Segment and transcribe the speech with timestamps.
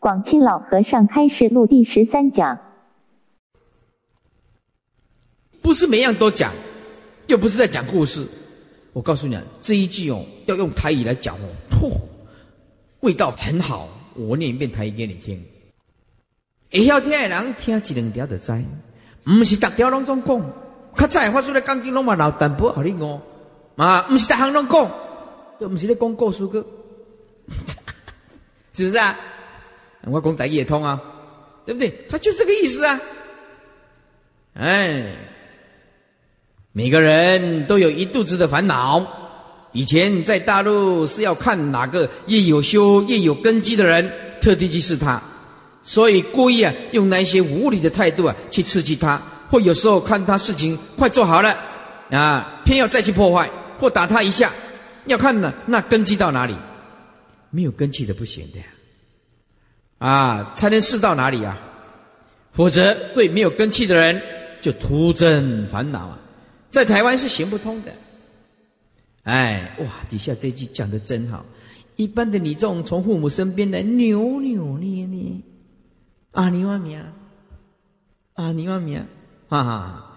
[0.00, 2.58] 广清老和尚开示录第十三讲，
[5.60, 6.54] 不是每样都讲，
[7.26, 8.26] 又不是在讲故事。
[8.94, 12.00] 我告诉你啊，这一句哦，要用台语来讲哦，嚯，
[13.00, 13.88] 味道很好。
[14.14, 15.44] 我念一遍台语给你听。
[16.70, 18.52] 会晓听的人听一两条就知，
[19.24, 20.52] 唔是逐条拢总讲。
[20.96, 23.20] 较早发出来钢筋拢嘛老淡薄，互你哦，
[23.76, 24.90] 啊，唔是逐项拢讲，
[25.60, 26.64] 都唔是咧讲故事个，
[28.72, 29.14] 是不是啊？
[30.06, 31.00] 我讲台语也通啊，
[31.66, 31.92] 对不对？
[32.08, 33.00] 他就这个意思啊。
[34.54, 35.16] 哎，
[36.72, 39.06] 每个人都有一肚子的烦恼。
[39.72, 45.22] 以前在大陆是要看哪个越有修、越有根基的人，特地去试他，
[45.84, 51.56] 所以故意啊用那些无理的态度啊去刺激他，或有时候看他事情快做好了
[52.10, 54.50] 啊，偏要再去破坏或打他一下，
[55.06, 56.56] 要看呢那根基到哪里，
[57.50, 58.64] 没有根基的不行的呀。
[60.00, 61.56] 啊，才能试到哪里啊？
[62.52, 64.20] 否则对没有根气的人
[64.60, 66.18] 就徒增烦恼啊，
[66.70, 67.92] 在台湾是行不通的。
[69.24, 71.44] 哎，哇，底下这句讲的真好。
[71.96, 75.34] 一般的你这种从父母身边来扭扭捏捏，
[76.32, 77.12] 啊，你万名，啊，
[78.34, 79.06] 啊你万名，
[79.48, 80.16] 哈哈，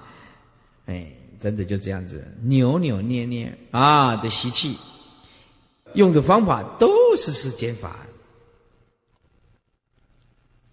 [0.86, 4.78] 哎，真的就这样子扭扭捏捏啊的习气，
[5.94, 8.03] 用的方法都是世间法。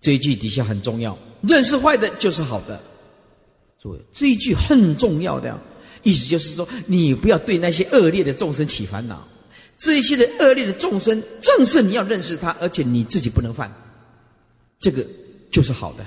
[0.00, 2.80] 这一句底下很重要，认识坏的就是好的。
[3.78, 5.58] 诸位，这一句很重要的
[6.02, 9.26] 意思就是说，你不要对那些恶劣的众生起烦恼。
[9.78, 13.72] 这一些的恶劣的众生，正是你要认识他，而且你自己不能犯。
[14.78, 15.04] 这个
[15.50, 16.04] 就是好的，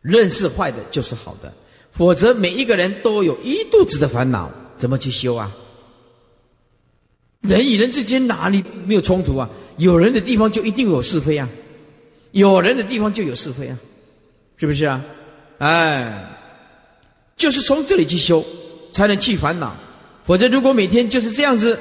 [0.00, 1.52] 认识坏的就是好的。
[1.90, 5.52] 否则，每一个人都有一肚子的烦恼，怎么去修啊？
[7.40, 9.50] 人与人之间哪里没有冲突啊？
[9.76, 11.48] 有人的地方就一定有是非啊。
[12.32, 13.78] 有人的地方就有是非啊，
[14.56, 15.02] 是不是啊？
[15.58, 16.28] 哎，
[17.36, 18.44] 就是从这里去修，
[18.92, 19.74] 才能去烦恼。
[20.24, 21.78] 否则，如果每天就是这样子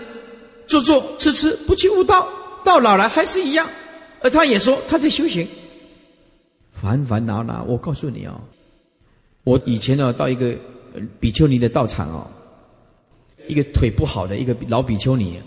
[0.67, 2.27] 做做吃吃，不去悟道，
[2.63, 3.67] 到老了还是一样。
[4.21, 5.47] 而他也说他在修行，
[6.73, 7.63] 烦烦恼恼。
[7.63, 8.39] 我告诉你哦，
[9.43, 10.55] 我以前呢到一个
[11.19, 12.27] 比丘尼的道场哦，
[13.47, 15.39] 一个腿不好的一个老比丘尼，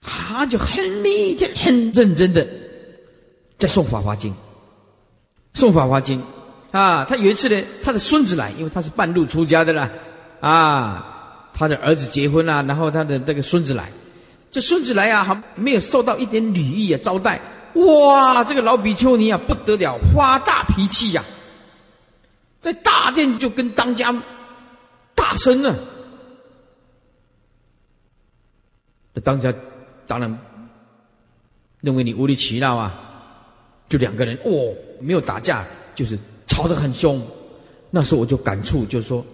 [0.00, 2.46] 他就很每天很认真的。
[3.58, 4.32] 在送《法华经》，
[5.54, 6.20] 送《法华经》，
[6.76, 9.90] 啊，他有一次呢，他的孙子来，因为他是半路出家的啦，
[10.40, 13.90] 啊，他的儿子结婚啊，然后他的那个孙子来，
[14.50, 17.40] 这孙子来啊，还没有受到一点礼遇啊招待，
[17.74, 21.24] 哇，这个老比丘尼啊不得了，发大脾气呀，
[22.60, 24.14] 在大殿就跟当家
[25.14, 25.74] 大声呢
[29.14, 29.54] 啊，当家
[30.06, 30.38] 当然
[31.80, 33.02] 认为你无理取闹啊。
[33.88, 35.64] 就两个人哦，没有打架，
[35.94, 37.20] 就是吵得很凶。
[37.90, 39.24] 那时候我就感触，就是说，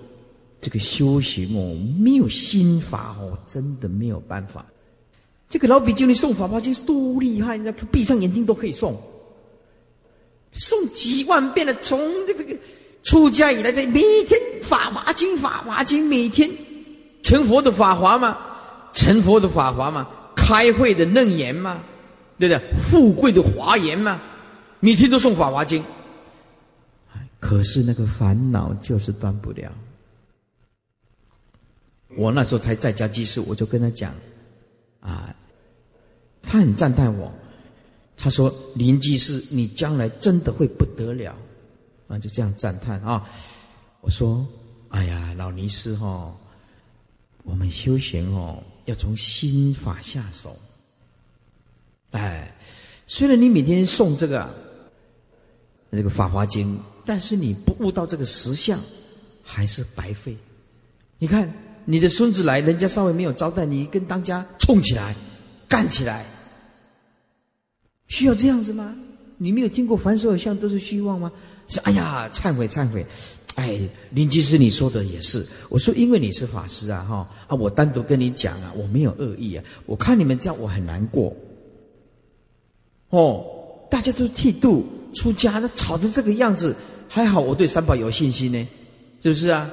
[0.60, 4.64] 这个修行哦，没有心法哦，真的没有办法。
[5.48, 8.94] 这个老比丘尼诵法华经是多厉害，人家闭上眼睛都可以诵，
[10.54, 11.74] 诵几万遍的。
[11.82, 12.44] 从这个
[13.02, 16.48] 出家以来，这每天法华经、法华经，每天
[17.22, 18.38] 成佛的法华嘛，
[18.92, 21.82] 成佛的法华嘛，开会的楞严嘛，
[22.38, 22.62] 对不对？
[22.88, 24.20] 富贵的华严嘛。
[24.84, 25.80] 每天都送《法华经》，
[27.38, 29.72] 可是那个烦恼就是断不了。
[32.16, 34.12] 我那时候才在家居士，我就跟他讲，
[34.98, 35.32] 啊，
[36.42, 37.32] 他很赞叹我，
[38.16, 41.32] 他说：“林居士，你将来真的会不得了。”
[42.08, 43.24] 啊，就这样赞叹啊。
[44.00, 44.44] 我说
[44.90, 46.36] ：“哎呀，老尼师哈，
[47.44, 50.58] 我们修行哦，要从心法下手。
[52.10, 52.52] 哎，
[53.06, 54.52] 虽然你每天送这个。”
[55.94, 58.80] 那个《法华经》，但是你不悟到这个实相，
[59.42, 60.34] 还是白费。
[61.18, 61.52] 你看
[61.84, 65.14] 你的孙子来，人家稍微没有招待你，跟当家冲起来，
[65.68, 66.24] 干起来，
[68.08, 68.96] 需要这样子吗？
[69.36, 71.30] 你没有听过凡所有相都是虚妄吗？
[71.68, 73.04] 是哎呀，忏悔忏悔，
[73.56, 73.78] 哎，
[74.12, 75.46] 林居士你说的也是。
[75.68, 79.62] 我说因为你是法师啊，哈啊，我单独跟你讲啊，我没有恶意啊。
[79.84, 81.36] 我看你们这样，我很难过。
[83.10, 83.44] 哦，
[83.90, 84.86] 大家都剃度。
[85.14, 86.74] 出家的吵成这个样子，
[87.08, 88.68] 还好我对三宝有信心呢，
[89.22, 89.68] 是不是啊？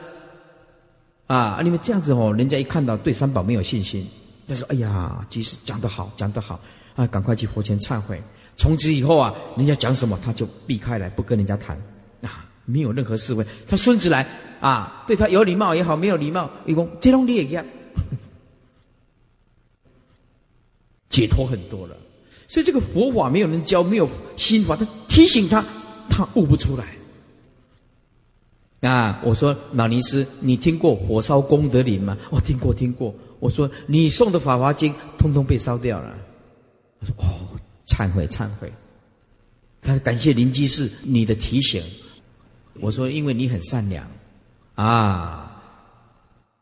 [1.27, 4.07] 啊，你们这样子哦，人家一看到对三宝没有信心，
[4.47, 6.59] 他说：“哎呀，即使讲得好，讲得好
[6.95, 8.21] 啊，赶快去佛前忏悔。”
[8.57, 11.79] 从此以后啊，人家讲什么他就避开来，不跟人家谈
[12.21, 13.45] 啊，没有任何思维。
[13.67, 14.25] 他孙子来
[14.59, 17.63] 啊，对他有礼貌也好，没有礼貌，一共这种你也一样，
[21.09, 21.95] 解脱很多了。
[22.49, 25.63] 所以这个佛法没有人教，没有心法，他提醒他，
[26.09, 26.83] 他悟不出来。
[28.81, 32.17] 啊，我说老尼师，你听过火烧功德林吗？
[32.31, 33.13] 哦，听过听过。
[33.39, 36.17] 我说你送的《法华经》通通被烧掉了。
[36.99, 37.47] 他说哦，
[37.85, 38.73] 忏悔忏悔。
[39.81, 41.83] 他感谢林居士你的提醒。
[42.81, 44.09] 我说因为你很善良，
[44.73, 45.61] 啊，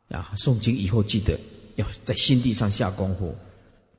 [0.10, 1.40] 啊，诵经以后记得
[1.76, 3.34] 要在心地上下功夫，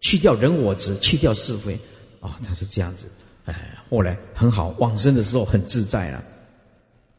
[0.00, 1.79] 去掉人我执，去掉是非。
[2.21, 3.06] 啊，他是这样子。
[3.45, 6.25] 哎，后来很好，往生的时候很自在了。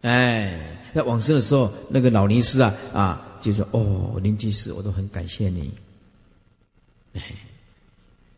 [0.02, 0.76] 哎。
[0.92, 5.72] 在往生的时候，那个老尼师啊啊，就说：“哦，林居士，我都很感谢你。”
[7.14, 7.22] 哎，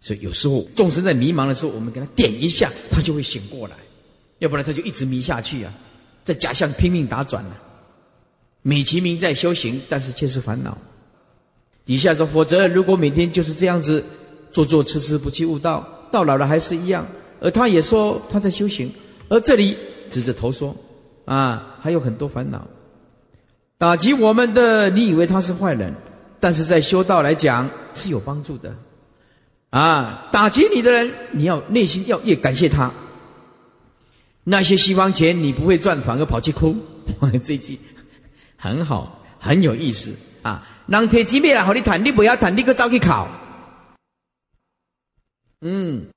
[0.01, 3.77] 所以有时候众生在迷茫的时候，我们给他点一下，他就会醒过来；
[4.39, 5.73] 要不然他就一直迷下去啊，
[6.25, 7.55] 在假象拼命打转呢。
[8.63, 10.77] 美其名在修行，但是却是烦恼。
[11.85, 14.03] 底下说：“否则，如果每天就是这样子
[14.51, 17.05] 做做吃吃，不去悟道，到老了还是一样。”
[17.39, 18.93] 而他也说他在修行，
[19.27, 19.75] 而这里
[20.09, 20.75] 指着头说。
[21.23, 22.67] 啊，还有很多烦恼，
[23.77, 25.93] 打击我们的，你以为他是坏人，
[26.41, 28.75] 但是在修道来讲是有帮助的。
[29.69, 32.91] 啊，打击你的人，你要内心要越感谢他。
[34.43, 36.75] 那些西方钱你不会赚，反而跑去哭，
[37.43, 37.79] 这句
[38.57, 40.67] 很好，很有意思啊。
[40.87, 43.27] 让铁机灭了，和你谈，你不要谈，你个早去考。
[45.61, 46.07] 嗯，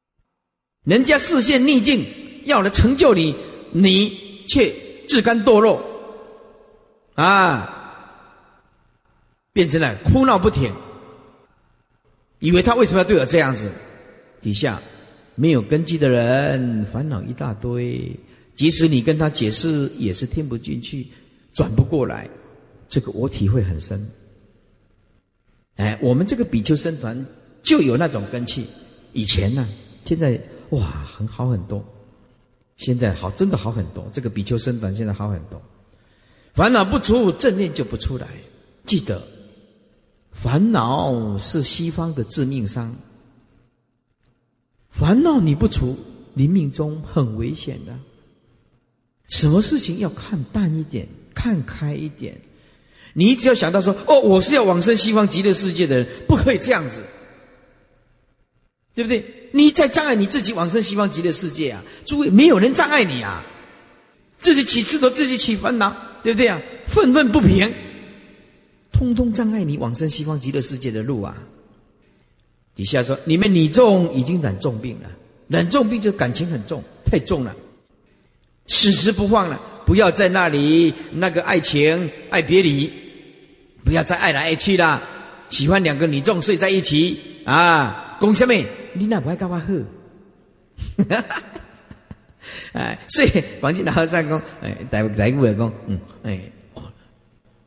[0.84, 2.04] 人家视线逆境，
[2.44, 3.34] 要来成就你，
[3.72, 4.74] 你却。
[5.06, 5.84] 自甘堕落，
[7.14, 8.24] 啊，
[9.52, 10.72] 变成了哭闹不停，
[12.38, 13.70] 以为他为什么要对我这样子？
[14.40, 14.80] 底下
[15.34, 18.18] 没有根基的人，烦恼一大堆，
[18.54, 21.06] 即使你跟他解释，也是听不进去，
[21.52, 22.26] 转不过来。
[22.88, 24.08] 这个我体会很深。
[25.76, 27.26] 哎，我们这个比丘僧团
[27.62, 28.66] 就有那种根气，
[29.14, 29.66] 以前呢，
[30.04, 30.38] 现在
[30.70, 31.82] 哇，很好很多。
[32.76, 34.06] 现在好，真的好很多。
[34.12, 35.62] 这个比丘僧团现在好很多，
[36.52, 38.26] 烦恼不除，正念就不出来。
[38.84, 39.22] 记得，
[40.32, 42.94] 烦恼是西方的致命伤。
[44.90, 45.96] 烦恼你不除，
[46.34, 47.96] 你命中很危险的。
[49.28, 52.40] 什么事情要看淡一点，看开一点。
[53.12, 57.04] 你只要想到说，哦，我是要往生西方极乐世界的人，不可以这样子，
[58.94, 59.24] 对不对？
[59.52, 61.82] 你在障碍你自己往生西方极乐世界啊！
[62.04, 63.42] 诸位，没有人障碍你啊，
[64.38, 66.60] 自己起执着，自己起烦恼，对不对啊？
[66.86, 67.72] 愤愤不平，
[68.92, 71.36] 通通障碍你往生西方极乐世界的路啊！
[72.74, 75.08] 底下说，你们女众已经染重病了，
[75.48, 77.54] 染重病就感情很重，太重了，
[78.66, 82.92] 死之不放了，不要在那里那个爱情爱别离，
[83.84, 85.02] 不要再爱来爱去了，
[85.48, 88.54] 喜欢两个女众睡在一起啊，公什么？
[88.94, 89.72] 你那不爱跟我好，
[92.72, 93.28] 哎，所以
[93.60, 96.40] 广进老和尚讲，哎，大大夫也讲，嗯，哎，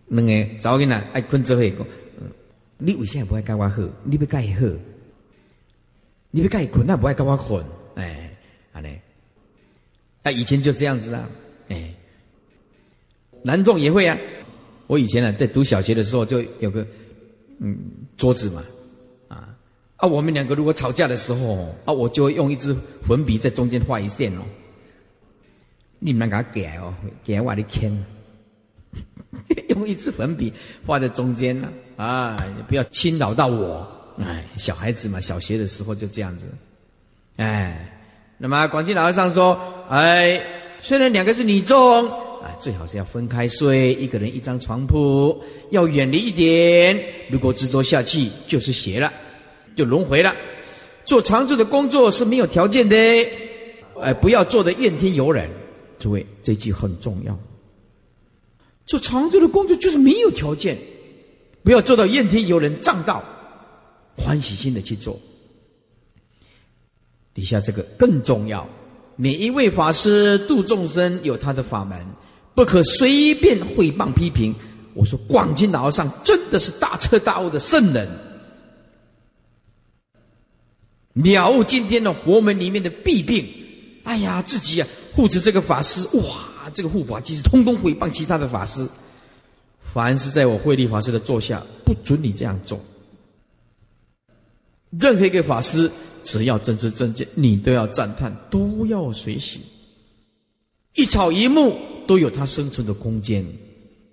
[0.08, 1.88] 两个早囡仔爱困做伙讲，
[2.78, 3.82] 你为什么不爱跟我好？
[4.04, 4.66] 你要跟伊好，
[6.32, 7.64] 你要跟伊困，那不爱跟我困，
[7.96, 8.32] 哎，
[8.74, 9.00] 安尼，
[10.24, 11.30] 啊，以前就这样子啊，
[11.70, 11.94] 哎，
[13.44, 14.18] 男众也会啊，
[14.88, 16.86] 我以前呢在读小学的时候就有个
[17.60, 17.78] 嗯
[18.18, 18.64] 桌子嘛。
[19.98, 24.42] 啊，我们两个如果吵架的时候，啊，我就会用一支粉笔在中间画一线哦。
[26.00, 26.94] 你们给他改哦，
[27.26, 28.06] 改我的天，
[29.70, 30.54] 用一支粉笔
[30.86, 33.88] 画在中间呢，啊，不要侵扰到我。
[34.20, 36.48] 哎，小孩子嘛，小学的时候就这样子。
[37.38, 37.90] 哎，
[38.38, 40.40] 那么广进老和尚说，哎，
[40.80, 47.04] 虽然两个是女众，啊，最好是要分开睡，一个人一张床铺，要远离一点。
[47.32, 49.12] 如果执着下去，就是邪了。
[49.78, 50.36] 就轮回了，
[51.06, 52.98] 做长住的工作是没有条件的，
[54.02, 55.48] 哎，不要做的怨天尤人。
[56.00, 57.38] 诸位，这句很重要。
[58.88, 60.78] 做长住的工作就是没有条件，
[61.64, 63.24] 不要做到怨天尤人，仗道，
[64.18, 65.20] 欢喜心的去做。
[67.34, 68.68] 底下这个更重要，
[69.16, 72.04] 每一位法师度众生有他的法门，
[72.56, 74.56] 不可随便毁谤批评。
[74.96, 78.08] 我说广金老和尚真的是大彻大悟的圣人。
[81.24, 83.48] 了悟今天的佛门里面的弊病，
[84.04, 88.88] 哎呀，自己啊护持这个法师，哇，这个护法其实通通毁谤其他的法师。
[89.82, 92.80] 凡是在我慧力法师的座下，不准你这样做。
[95.00, 95.90] 任何一个法师，
[96.24, 99.62] 只要真知正见，你都要赞叹，都要随喜。
[100.94, 103.44] 一草一木都有它生存的空间，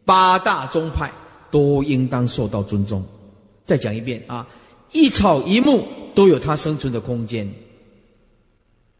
[0.05, 1.13] 八大宗派
[1.51, 3.05] 都应当受到尊重。
[3.67, 4.49] 再讲一遍啊，
[4.93, 5.87] 一草一木。
[6.15, 7.53] 都有它生存的空间，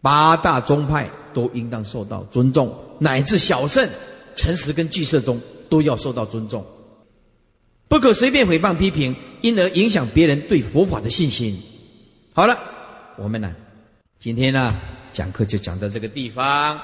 [0.01, 3.89] 八大宗派都应当受到尊重，乃至小圣、
[4.37, 6.67] 诚实跟聚摄宗都要受到尊重，
[7.89, 11.57] 不可随便诽谤批评，因而影响别人对佛法的信心。
[12.33, 12.59] 好了，
[13.17, 13.55] 我们呢，
[14.19, 14.81] 今天呢
[15.13, 16.81] 讲课就讲到这个地方，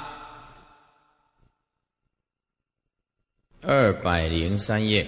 [3.63, 5.07] 二百零三页，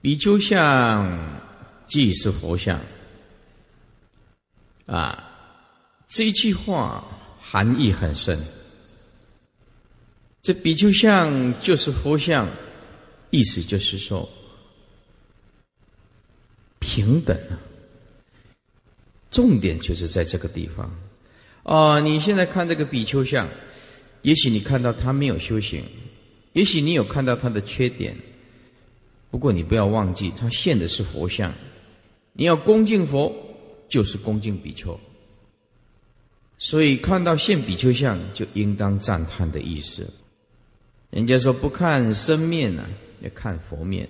[0.00, 1.06] 比丘像
[1.92, 2.80] 即是佛像。
[4.86, 5.28] 啊，
[6.08, 7.04] 这一句话
[7.38, 8.38] 含义很深。
[10.40, 12.48] 这比丘像就是佛像，
[13.28, 14.26] 意思就是说
[16.78, 17.60] 平等啊。
[19.30, 20.90] 重点就是在这个地方。
[21.62, 23.46] 啊，你现在看这个比丘像，
[24.22, 25.84] 也许你看到他没有修行，
[26.54, 28.16] 也许你有看到他的缺点，
[29.30, 31.54] 不过你不要忘记，他现的是佛像，
[32.32, 33.32] 你要恭敬佛。
[33.88, 34.98] 就是恭敬比丘，
[36.56, 40.10] 所以看到现比丘像就应当赞叹的意思。
[41.10, 42.88] 人家说不看身面呢，
[43.20, 44.08] 要看佛面。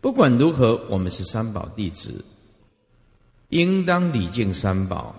[0.00, 2.24] 不管如何，我们是三宝弟子，
[3.48, 5.12] 应当礼敬三宝。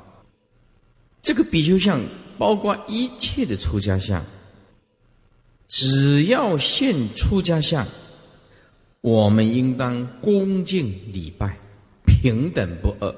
[1.21, 1.99] 这个比丘像
[2.37, 4.25] 包括一切的出家相，
[5.67, 7.85] 只要现出家相，
[9.01, 11.57] 我们应当恭敬礼拜，
[12.25, 13.15] 平等不二。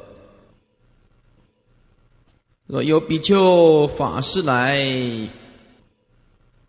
[2.65, 4.85] 若有比丘法师来，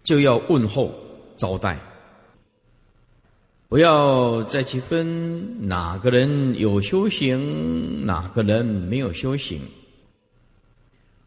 [0.05, 0.95] 就要问候
[1.37, 1.77] 招待，
[3.69, 9.61] 不要再去分哪个人有修行，哪个人没有修行。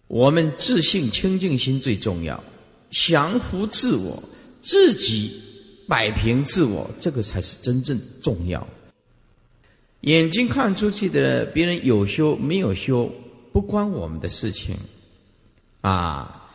[0.08, 2.42] 我们自信清净心最重要，
[2.90, 4.24] 降服自我，
[4.64, 5.42] 自己
[5.90, 8.66] 摆平自我，这个才是真正重要。
[10.02, 13.12] 眼睛看出去的别人有修没有修。
[13.54, 14.78] 不关我们的事情，
[15.82, 16.50] 啊！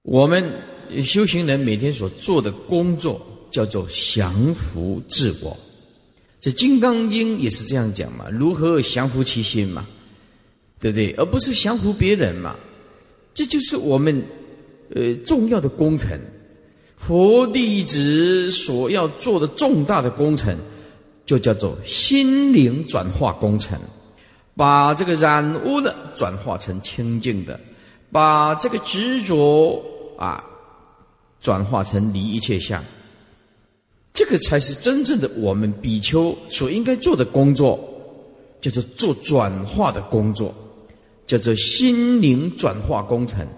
[0.00, 0.50] 我们
[1.04, 5.54] 修行人每天所做的工作叫做降服自我。
[6.40, 9.86] 这《金刚经》也是这样讲嘛，如何降服其心嘛，
[10.80, 11.12] 对不对？
[11.18, 12.56] 而不是降服别人嘛。
[13.34, 14.24] 这就是我们
[14.94, 16.18] 呃重要的工程，
[16.96, 20.56] 佛弟子所要做的重大的工程，
[21.24, 23.78] 就叫做心灵转化工程。
[24.54, 27.58] 把这个染污的转化成清净的，
[28.10, 29.82] 把这个执着
[30.18, 30.44] 啊
[31.40, 32.84] 转化成离一切相，
[34.12, 37.80] 这个才是真正的我们比丘所应该做的工作，
[38.60, 40.54] 叫做做转化的工作，
[41.26, 43.48] 叫做心灵转化工程。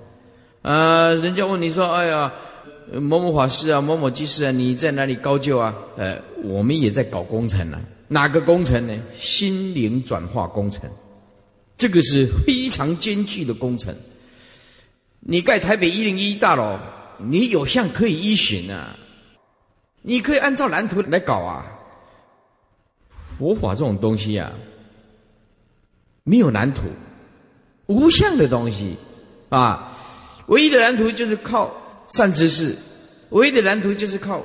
[0.62, 2.33] 啊，人家问你说：“哎呀，
[2.93, 7.81] 某某法师啊，某某居士啊，你在哪里高就啊？”呃，我们也在搞工程呢。
[8.09, 8.97] 哪个工程呢？
[9.17, 10.88] 心灵转化工程，
[11.76, 13.95] 这个是非常艰巨的工程。
[15.21, 16.79] 你盖台北一零一大楼，
[17.19, 18.95] 你有相可以依循啊，
[20.03, 21.64] 你可以按照蓝图来搞啊。
[23.37, 24.53] 佛法这种东西啊，
[26.23, 26.83] 没有蓝图，
[27.87, 28.97] 无相的东西
[29.49, 29.97] 啊，
[30.47, 31.75] 唯一的蓝图就是靠
[32.11, 32.75] 善知识，
[33.30, 34.44] 唯一的蓝图就是靠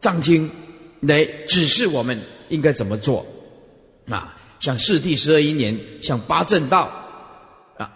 [0.00, 0.50] 藏经
[1.00, 2.18] 来指示我们。
[2.50, 3.24] 应该怎么做？
[4.08, 6.90] 啊，像四谛十二因缘，像八正道，
[7.76, 7.88] 啊，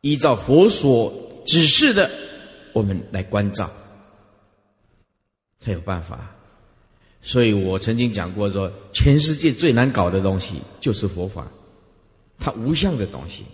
[0.00, 2.10] 依照佛所指示的，
[2.72, 3.70] 我们来关照，
[5.60, 6.34] 才有办法。
[7.22, 11.46] 所以我曾经讲过，说全世界最难搞的东西就是佛法，
[12.40, 13.44] 它无相的东西。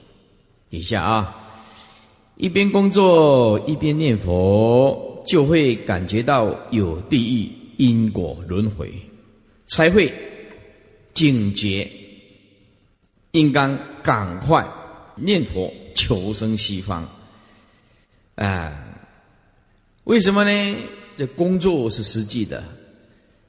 [0.71, 1.44] 底下啊，
[2.37, 8.93] 一边工作一边念佛，就会感觉到有地狱、因果、轮回。
[9.67, 10.13] 才会
[11.15, 11.89] 警觉，
[13.31, 14.67] 应当赶快
[15.17, 17.09] 念佛求生西方。
[18.35, 18.85] 啊，
[20.05, 20.77] 为什么呢？
[21.17, 22.63] 这工作是实际的，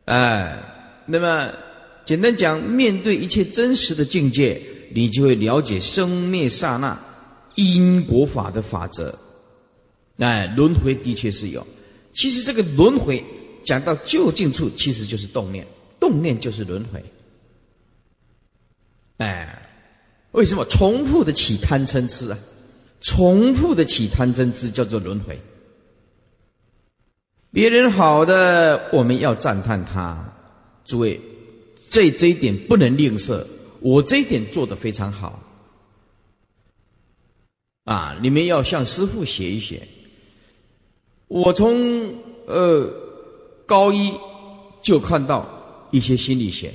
[0.05, 0.57] 哎，
[1.07, 1.51] 那么
[2.05, 4.61] 简单讲，面对一切真实的境界，
[4.93, 6.97] 你就会了解生灭刹那
[7.55, 9.17] 因果法的法则。
[10.17, 11.65] 哎，轮回的确是有。
[12.13, 13.23] 其实这个轮回
[13.63, 15.65] 讲到究竟处，其实就是动念。
[15.97, 17.03] 动念就是轮回，
[19.17, 19.69] 哎，
[20.33, 22.37] 为什么重复的起贪嗔痴啊？
[23.01, 25.39] 重复的起贪嗔痴叫做轮回。
[27.51, 30.33] 别人好的，我们要赞叹他。
[30.83, 31.19] 诸位，
[31.89, 33.43] 这这一点不能吝啬。
[33.79, 35.41] 我这一点做的非常好，
[37.85, 39.87] 啊，你们要向师傅学一学。
[41.29, 42.13] 我从
[42.45, 42.93] 呃
[43.65, 44.13] 高一
[44.81, 45.53] 就看到。
[45.91, 46.73] 一些心理学，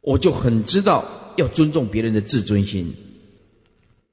[0.00, 1.04] 我就很知道
[1.36, 2.94] 要尊重别人的自尊心。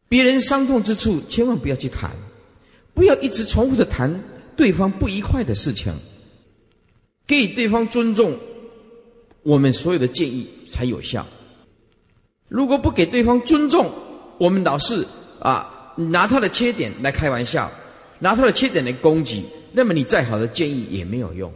[0.09, 2.11] 别人伤痛之处，千万不要去谈，
[2.93, 4.21] 不要一直重复的谈
[4.57, 5.93] 对方不愉快的事情。
[7.25, 8.37] 给对方尊重，
[9.43, 11.25] 我们所有的建议才有效。
[12.49, 13.89] 如果不给对方尊重，
[14.37, 15.05] 我们老是
[15.39, 17.71] 啊拿他的缺点来开玩笑，
[18.19, 21.51] 拿他的缺点来攻击，那么你再好的建议也没有用。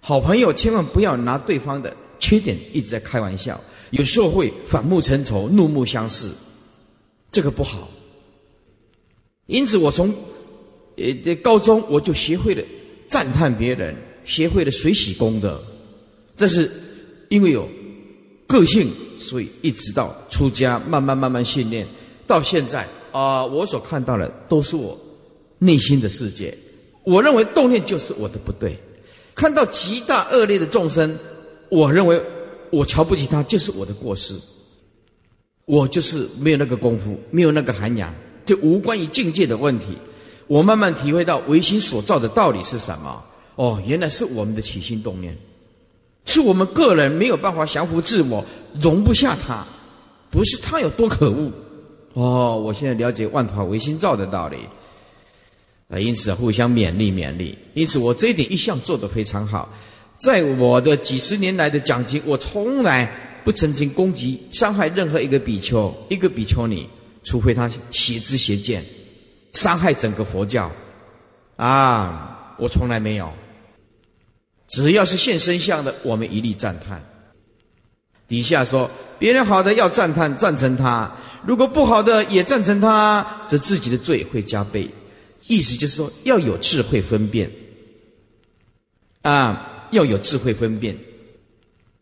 [0.00, 3.60] 好朋友千万不要拿对方的缺点一直在开玩笑，
[3.90, 6.30] 有时候会反目成仇、怒目相视，
[7.30, 7.88] 这个不好。
[9.46, 10.14] 因此，我从
[10.96, 12.62] 呃高中我就学会了
[13.06, 13.96] 赞叹别人。
[14.24, 15.60] 学会了水洗功德，
[16.36, 16.70] 这是
[17.28, 17.68] 因为有
[18.46, 21.84] 个性，所以一直到出家，慢慢慢慢训练，
[22.26, 24.98] 到现在啊，我所看到的都是我
[25.58, 26.56] 内心的世界。
[27.04, 28.78] 我认为动念就是我的不对，
[29.34, 31.18] 看到极大恶劣的众生，
[31.68, 32.22] 我认为
[32.70, 34.38] 我瞧不起他就是我的过失，
[35.64, 38.14] 我就是没有那个功夫，没有那个涵养，
[38.46, 39.98] 就无关于境界的问题。
[40.46, 43.22] 我慢慢体会到唯心所造的道理是什么。
[43.56, 45.36] 哦，原来是我们的起心动念，
[46.24, 48.44] 是我们个人没有办法降服自我，
[48.80, 49.66] 容不下他，
[50.30, 51.50] 不是他有多可恶。
[52.14, 54.58] 哦，我现在了解万法唯心造的道理，
[55.88, 57.56] 啊，因此互相勉励勉励。
[57.74, 59.68] 因此我这一点一向做得非常好，
[60.18, 63.10] 在我的几十年来的讲经，我从来
[63.44, 66.88] 不曾经攻击伤害任何一个比丘、一个比丘尼，
[67.24, 68.84] 除非他邪知邪见，
[69.54, 70.70] 伤害整个佛教，
[71.56, 73.32] 啊，我从来没有。
[74.68, 77.02] 只要是现身相的，我们一律赞叹。
[78.32, 81.12] 底下说，别人好的要赞叹赞成他，
[81.44, 84.88] 如果不好的也赞成他，则自己的罪会加倍。
[85.48, 87.50] 意思就是说，要有智慧分辨，
[89.20, 90.96] 啊，要有智慧分辨。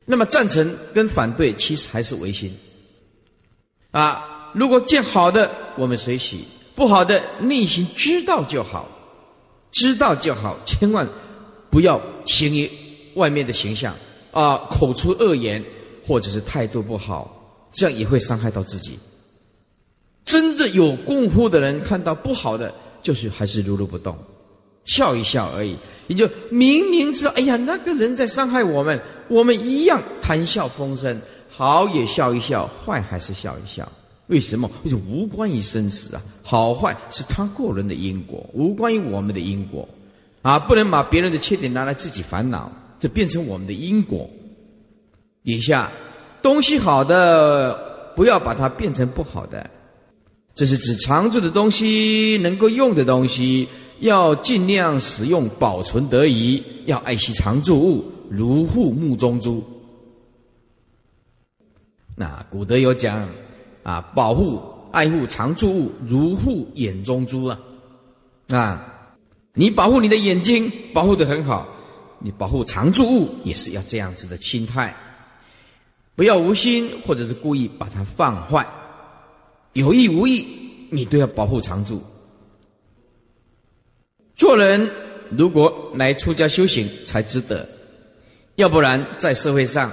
[0.04, 2.56] 那么赞成跟反对，其实还是唯心。
[3.90, 6.36] 啊，如果见好的，我们随喜；
[6.76, 8.88] 不好的，内心知道就好，
[9.72, 11.08] 知道就好，千万。
[11.70, 12.70] 不要行于
[13.14, 13.92] 外面的形象
[14.30, 15.64] 啊，口出恶言，
[16.10, 17.30] 或者是态度不好，
[17.72, 18.98] 这样也会伤害到自己。
[20.24, 24.18] 真正有功夫的人，看到不好的，就是还是如如不动，
[24.84, 25.76] 笑一笑而已。
[26.08, 31.16] 也就明明知道，哎呀，那个人在伤害我们，我们一样谈笑风生，
[31.48, 33.88] 好也笑一笑，坏还是笑一笑。
[34.26, 34.68] 为什么？
[34.90, 39.88] 就无关于生死啊，好坏是他个人的因果，无关于我们的因果。
[40.42, 42.68] 啊，不能把别人的缺点拿来自己烦恼，
[42.98, 44.28] 这变成我们的因果。
[45.42, 45.90] 底下
[46.42, 49.68] 东西好的，不要把它变成不好的。
[50.54, 53.68] 这是指常住的东西，能够用的东西，
[54.00, 56.62] 要尽量使用，保存得宜。
[56.86, 59.62] 要爱惜常住物，如护目中珠。
[62.16, 63.28] 那古德有讲
[63.82, 64.60] 啊，保护、
[64.92, 67.58] 爱护常住物，如护眼中珠啊，
[68.48, 68.86] 啊。
[69.54, 71.66] 你保护你的眼睛，保护的很好。
[72.18, 74.94] 你保护常住物也是要这样子的心态，
[76.20, 78.66] 不要无心或者是故意把它放坏，
[79.72, 80.46] 有意无意
[80.90, 82.02] 你都要保护常住。
[84.36, 84.90] 做人
[85.30, 87.66] 如果来出家修行才值得，
[88.56, 89.90] 要不然在社会上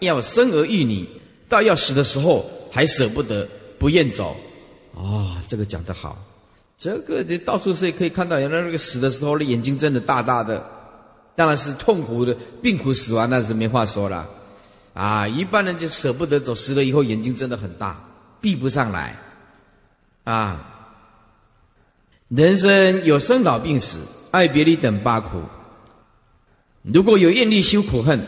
[0.00, 1.08] 要生儿育女，
[1.48, 4.36] 到要死的时候还舍不得不愿走。
[4.94, 6.22] 啊，这个讲得好。
[6.76, 10.62] 这个你到处是可以看到，原来那个死的时候，那眼睛睁得大大的，
[11.34, 14.28] 当然是痛苦的，病苦死亡那是没话说了。
[14.92, 18.02] 啊，一般人就舍不得走，死了以后眼睛睁得很大，
[18.40, 19.16] 闭不上来。
[20.24, 20.96] 啊，
[22.28, 23.98] 人生有生老病死、
[24.30, 25.42] 爱别离等八苦，
[26.82, 28.20] 如果有愿力修苦恨，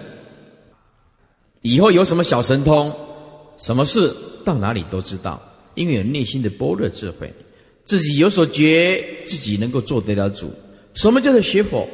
[1.60, 2.94] 以后有什么小神通，
[3.58, 5.40] 什么事到哪里都知道，
[5.74, 7.32] 因为有内心的般若智慧。
[7.84, 10.52] 自己有所觉，自己能够做得了主。
[10.94, 11.88] 什么叫做学佛？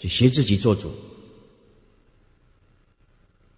[0.00, 0.92] 就学自己做主。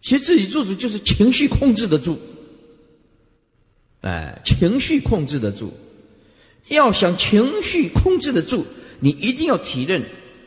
[0.02, 2.18] 学自己做主，就是情绪控制得住。
[4.02, 5.72] 哎，情绪控制得住。
[6.68, 8.66] 要想情绪控制得住，
[9.00, 10.04] 你一定要体认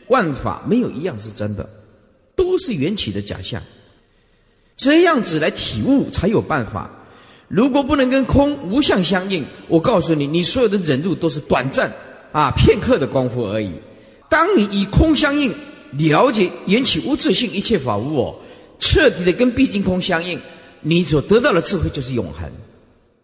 [0.08, 1.68] 万法没有一样是真的，
[2.34, 3.62] 都是缘起的假象。
[4.76, 6.90] 这样子来体悟，才有办法。
[7.48, 11.90] 如果不能跟空无相相应，我告诉你，你所有的忍辱都是短暂
[12.32, 13.70] 啊，片刻的功夫而已。
[14.28, 15.54] 当你以空相应，
[15.92, 18.42] 了解缘起无自性，一切法无我，
[18.78, 20.40] 彻底的跟毕竟空相应，
[20.80, 22.50] 你所得到的智慧就是永恒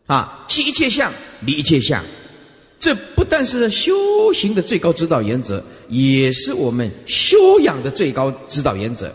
[0.07, 0.45] 啊！
[0.49, 2.05] 即一切相，离一切相，
[2.81, 9.12] 这不但是修行的最高指导原则，也是我们修养的最高指导原则。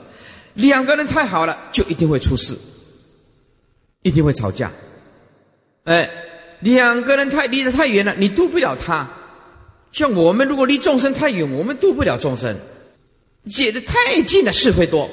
[0.53, 2.57] 两个人太好了，就一定会出事，
[4.03, 4.71] 一定会吵架。
[5.83, 6.09] 哎，
[6.61, 9.07] 两个人太离得太远了，你渡不了他。
[9.91, 12.55] 像我们如果离众生太远，我们渡不了众生；
[13.49, 15.09] 解得太近了，是会多。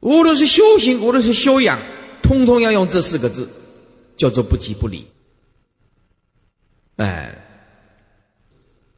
[0.00, 1.78] 无论是修行，无论是修养，
[2.22, 3.48] 通通要用这四个字，
[4.16, 5.06] 叫做不急不离。
[6.96, 7.36] 哎，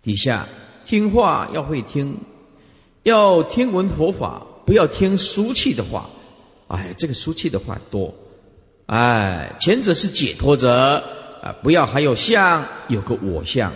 [0.03, 0.47] 底下
[0.85, 2.17] 听话要会听，
[3.03, 6.09] 要听闻佛法，不要听俗气的话。
[6.69, 8.15] 哎，这个俗气的话多。
[8.87, 11.03] 哎，前者是解脱者
[11.43, 13.73] 啊，不要还有相，有个我相。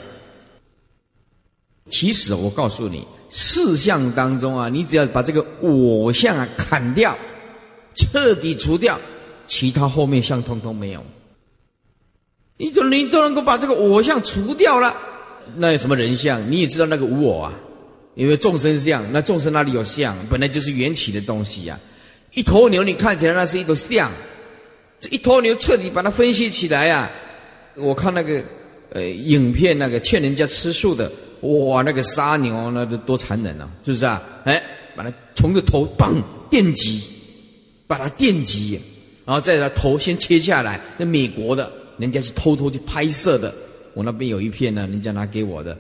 [1.91, 3.07] 其实我告诉你，
[3.37, 7.19] 四相当中啊，你只要把这个我相啊砍掉，
[7.97, 8.97] 彻底除掉，
[9.49, 11.05] 其他后面相通通没有。
[12.57, 14.97] 你都你都能够把这个我相除掉了，
[15.57, 16.49] 那有什么人相？
[16.49, 17.53] 你也知道那个无我啊，
[18.15, 20.17] 因为众生相，那众生哪里有相？
[20.31, 21.77] 本来就是缘起的东西呀。
[22.35, 24.13] 一头牛，你看起来那是一头象，
[25.01, 27.11] 这一头牛彻底把它分析起来呀。
[27.75, 28.41] 我看那个
[28.95, 31.13] 呃影片，那个劝人家吃素的。
[31.43, 34.23] 哇，那个杀牛那都多残忍啊，是不是啊？
[34.45, 34.63] 哎，
[34.97, 36.15] 把它从个头棒
[36.49, 37.03] 电击，
[37.87, 38.81] 把它电击，
[39.27, 40.81] 然后再把头先切下来。
[40.97, 43.55] 那美国的，人家是偷偷去拍摄的。
[43.93, 45.77] 我那边有一片呢，人家拿给我的。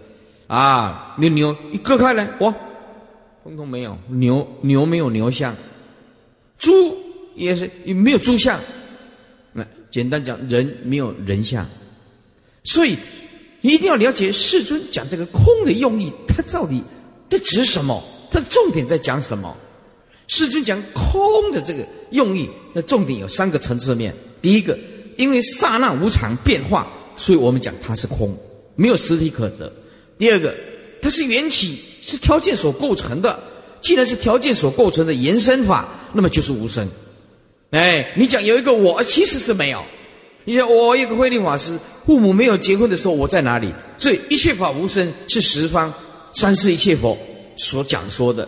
[0.46, 2.54] 啊，那牛一割开来，哇，
[3.42, 5.56] 通通没有牛，牛没有牛像，
[6.58, 6.70] 猪
[7.34, 8.60] 也是也没有猪相。
[9.54, 11.66] 那简单讲，人没有人像，
[12.64, 12.96] 所以。
[13.66, 16.82] 你一定要了解世尊讲这个空的用意，它到底
[17.30, 18.04] 它指什么？
[18.30, 19.56] 它的重点在讲什么？
[20.28, 24.14] 世尊讲空的这个用意，那重点有三个层次面。
[24.42, 24.78] 第一个，
[25.16, 28.36] 因为刹那无常变化，所以我们讲它是空，
[28.76, 29.72] 没有实体可得。
[30.18, 30.54] 第二个，
[31.00, 33.42] 它是缘起，是条件所构成的。
[33.80, 36.86] 既然是条件所构成的延伸法，那么就是无声。
[37.70, 39.82] 哎，你讲有一个我，其实是没有。
[40.44, 43.72] 你说我一个慧律法师，父母没有结婚的时候，我在哪里？
[43.96, 45.92] 所以一切法无生，是十方
[46.34, 47.16] 三世一切佛
[47.56, 48.46] 所讲说的，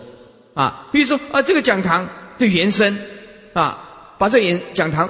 [0.54, 2.06] 啊，比如说啊，这个讲堂
[2.38, 2.98] 的原生，
[3.52, 5.08] 啊，把这演讲堂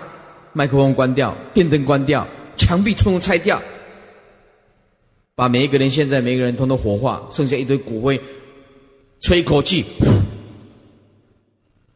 [0.53, 3.61] 麦克风关掉，电灯关掉，墙壁通通拆掉，
[5.35, 8.20] 把每一个人现在每一个人通通火化，剩下一堆骨灰，
[9.22, 9.85] 吹一口气，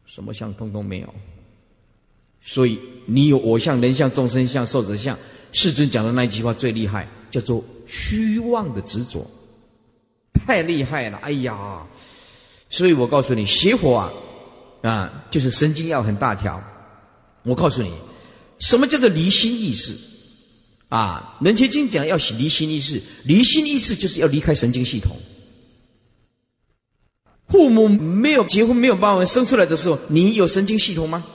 [0.05, 1.07] 什么相通通没有。
[2.43, 5.17] 所以你有我相、人相、众生相、寿者相，
[5.51, 9.25] 世尊讲的那一句话最厉害，叫做虚妄的执着，
[10.33, 11.17] 太厉害了！
[11.19, 11.85] 哎呀，
[12.69, 14.11] 所以我告诉你，邪火啊，
[14.81, 16.61] 啊，就是神经要很大条。
[17.43, 17.91] 我告诉你，
[18.59, 19.95] 什么叫做离心意识？
[20.89, 25.15] 啊，《人切经》讲要离心意识，离心意识就是要离开神经系统。
[27.47, 31.25] 父母没有结婚、没有把我们生出来的时候，你有神经系统吗？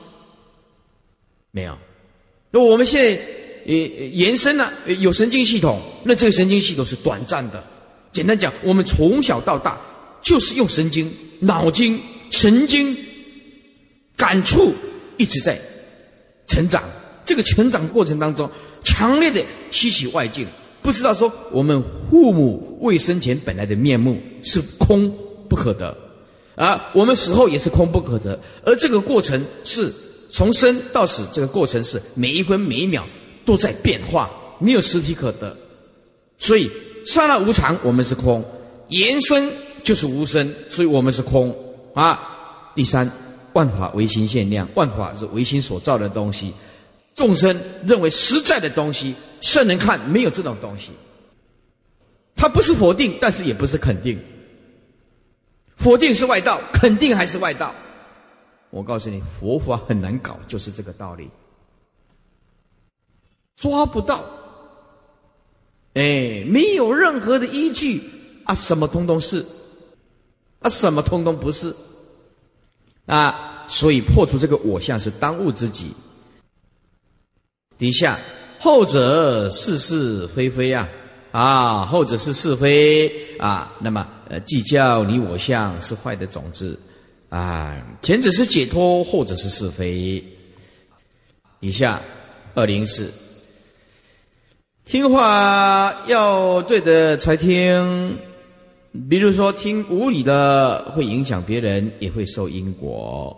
[1.57, 1.75] 没有，
[2.51, 3.19] 那我们现在
[3.65, 7.65] 呃延伸了有神经系统，那这个神经系统是短暂的。
[8.13, 9.81] 简单讲，我们从小到大
[10.21, 11.99] 就是用神经、脑筋、
[12.31, 12.95] 神经
[14.19, 14.71] 感触
[15.17, 15.59] 一直在
[16.47, 16.83] 成长。
[17.25, 18.51] 这个成长过程当中，
[18.85, 20.47] 强烈的吸取外境，
[20.83, 25.11] 不知道说我们父母未生前本来的面目是空
[25.49, 25.97] 不可得，
[26.55, 29.91] 而我们死后也是空不可得，而这个过程是。
[30.31, 33.07] 从生到死，这个过程是每一分每一秒
[33.45, 35.57] 都在变化，没有实体可得。
[36.39, 36.71] 所以
[37.05, 38.43] 刹那无常，我们是空；
[38.89, 39.51] 延伸
[39.83, 41.55] 就是无声，所以我们是空
[41.95, 42.73] 啊。
[42.75, 43.11] 第三，
[43.55, 46.53] 万法唯心限量，万法是唯心所造的东西。
[47.15, 50.91] 众生认为实在的东西，圣人看没有这种东西。
[52.35, 54.19] 它不是否定，但是也不是肯定。
[55.77, 57.75] 否定是外道，肯定还是外道。
[58.77, 61.31] 我告诉你，佛法很难搞，就是这个道理，
[63.57, 64.23] 抓不到，
[65.95, 68.03] 哎，没有任何的依据。
[68.45, 69.43] 啊，什么通通是，
[70.61, 71.75] 啊，什么通通不是，
[73.07, 75.95] 啊，所以破除这个我相是当务之急。
[77.79, 78.19] 底下
[78.61, 80.87] 后者是是非非啊，
[81.33, 83.39] 啊，后者是是非。
[83.39, 86.79] 啊，那么呃，计较你我相是坏的种子。
[87.29, 90.23] 啊，前者是解脱，后者是是非。
[91.59, 92.01] 以下
[92.55, 93.13] 二零四，
[94.85, 98.19] 听话要对的才听。
[99.11, 103.37] 比如说听无理的，会影响别人，也会受因果。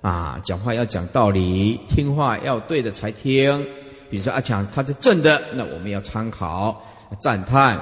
[0.00, 3.64] 啊，讲话要讲道理，听话要对的才听。
[4.10, 6.84] 比如说阿强他是正的，那我们要参考
[7.20, 7.80] 赞叹。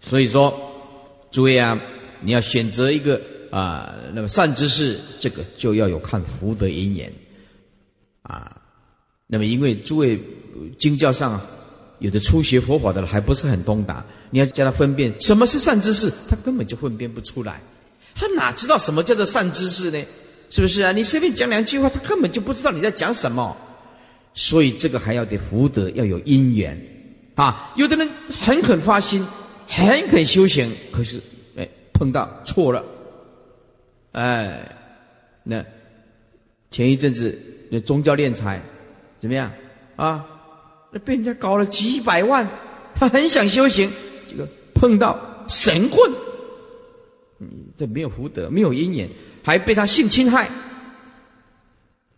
[0.00, 0.58] 所以说，
[1.30, 1.78] 诸位啊，
[2.20, 3.20] 你要选择一个。
[3.54, 7.12] 啊，那么善知识，这个就要有看福德因缘，
[8.22, 8.60] 啊，
[9.28, 10.18] 那么，因为诸位
[10.76, 11.40] 经教上
[12.00, 17.60] 有的初学佛法的还不是很通达，你要叫他分辨什么是善知识，他根本就分辨不出来，
[18.12, 20.04] 他哪知道什么叫做善知识呢？
[20.50, 20.90] 是不是啊？
[20.90, 23.56] 你随便讲两句话，他根本就不知道你在讲什么。
[24.34, 26.76] 所以这个还要得福德，要有因缘
[27.36, 27.72] 啊。
[27.76, 28.10] 有的人
[28.42, 29.24] 很肯发心，
[29.68, 31.20] 很肯修行，可是
[31.56, 32.84] 哎碰到错了，
[34.14, 34.76] 哎，
[35.44, 35.64] 那
[36.70, 37.38] 前一阵子
[37.70, 38.60] 那宗教敛财。
[39.16, 39.50] 怎么样
[39.96, 40.26] 啊？
[40.92, 42.46] 那被人家搞了几百万，
[42.94, 43.90] 他很想修行，
[44.28, 46.12] 这个碰到神棍，
[47.38, 49.08] 嗯，这没有福德，没有因缘，
[49.42, 50.50] 还被他性侵害，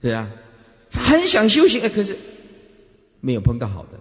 [0.00, 0.28] 对啊，
[0.90, 2.16] 他很想修行，哎，可是
[3.20, 4.00] 没有碰到好的，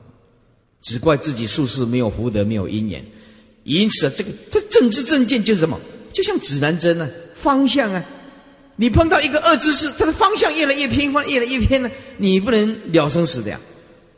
[0.82, 3.06] 只怪自己术士没有福德，没有因缘，
[3.66, 5.80] 因此啊，这个这政治正见就是什么？
[6.12, 7.08] 就像指南针啊，
[7.46, 8.04] 方向啊。
[8.78, 13.60] 你碰到一个恶知识，它的方向越来越偏，方越来越偏呢，你不能了生死的呀。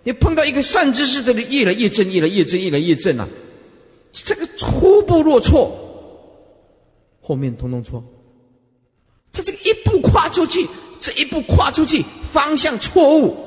[0.03, 3.27] 你碰到一个善知识的人，越来越正，越来越正，越来越正啊。
[4.11, 5.77] 这个初步若错，
[7.21, 8.03] 后面通通错。
[9.33, 10.65] 他这个一步跨出去，
[10.99, 13.37] 这一步跨出去，方向错误，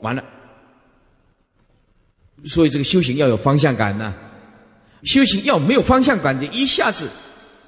[0.00, 0.24] 完了。
[2.46, 4.14] 所以这个修行要有方向感呐。
[5.02, 7.08] 修行要没有方向感，就一下子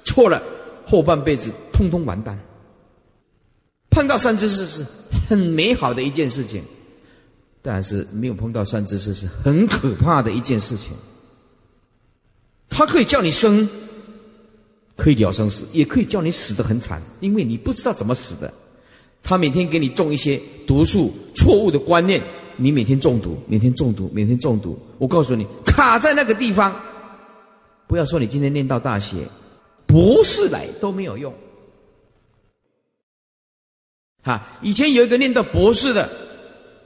[0.03, 0.41] 错了，
[0.89, 2.39] 后半辈子通通完蛋。
[3.91, 4.85] 碰到善知识是
[5.29, 6.63] 很美好的一件事情，
[7.61, 10.93] 但是没有碰到善知识是很可怕的一件事情。
[12.69, 13.67] 他可以叫你生，
[14.95, 18.53] 可以了生死，也可以叫你死得很惨，因为你不知道怎么死的。
[19.21, 22.23] 他每天给你种一些毒素、错误的观念，
[22.57, 24.79] 你每天中毒，每天中毒，每天中毒。
[24.97, 26.73] 我告诉你，卡在那个地方，
[27.87, 29.27] 不要说你今天念到大学，
[29.89, 31.33] 博士来都没有用。
[34.21, 36.07] 哈，以前有一个念到博士的，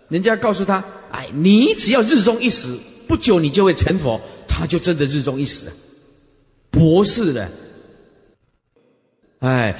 [0.07, 5.73] 人家告诉他：“哎，你只要日中一死，不久你就会成佛。”他就真的日中一死啊，
[6.69, 7.49] 博士的。
[9.39, 9.75] 哎，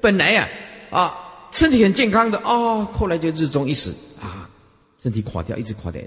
[0.00, 0.48] 本来呀，
[0.90, 1.14] 啊，
[1.52, 4.50] 身体很健康的啊，后来就日中一死啊，
[5.00, 6.00] 身体垮掉，一直垮掉。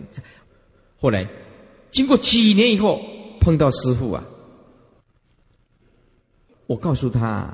[0.99, 1.25] 后来
[1.91, 2.99] 经过几年以后，
[3.39, 4.23] 碰到师傅啊，
[6.67, 7.51] 我告诉他，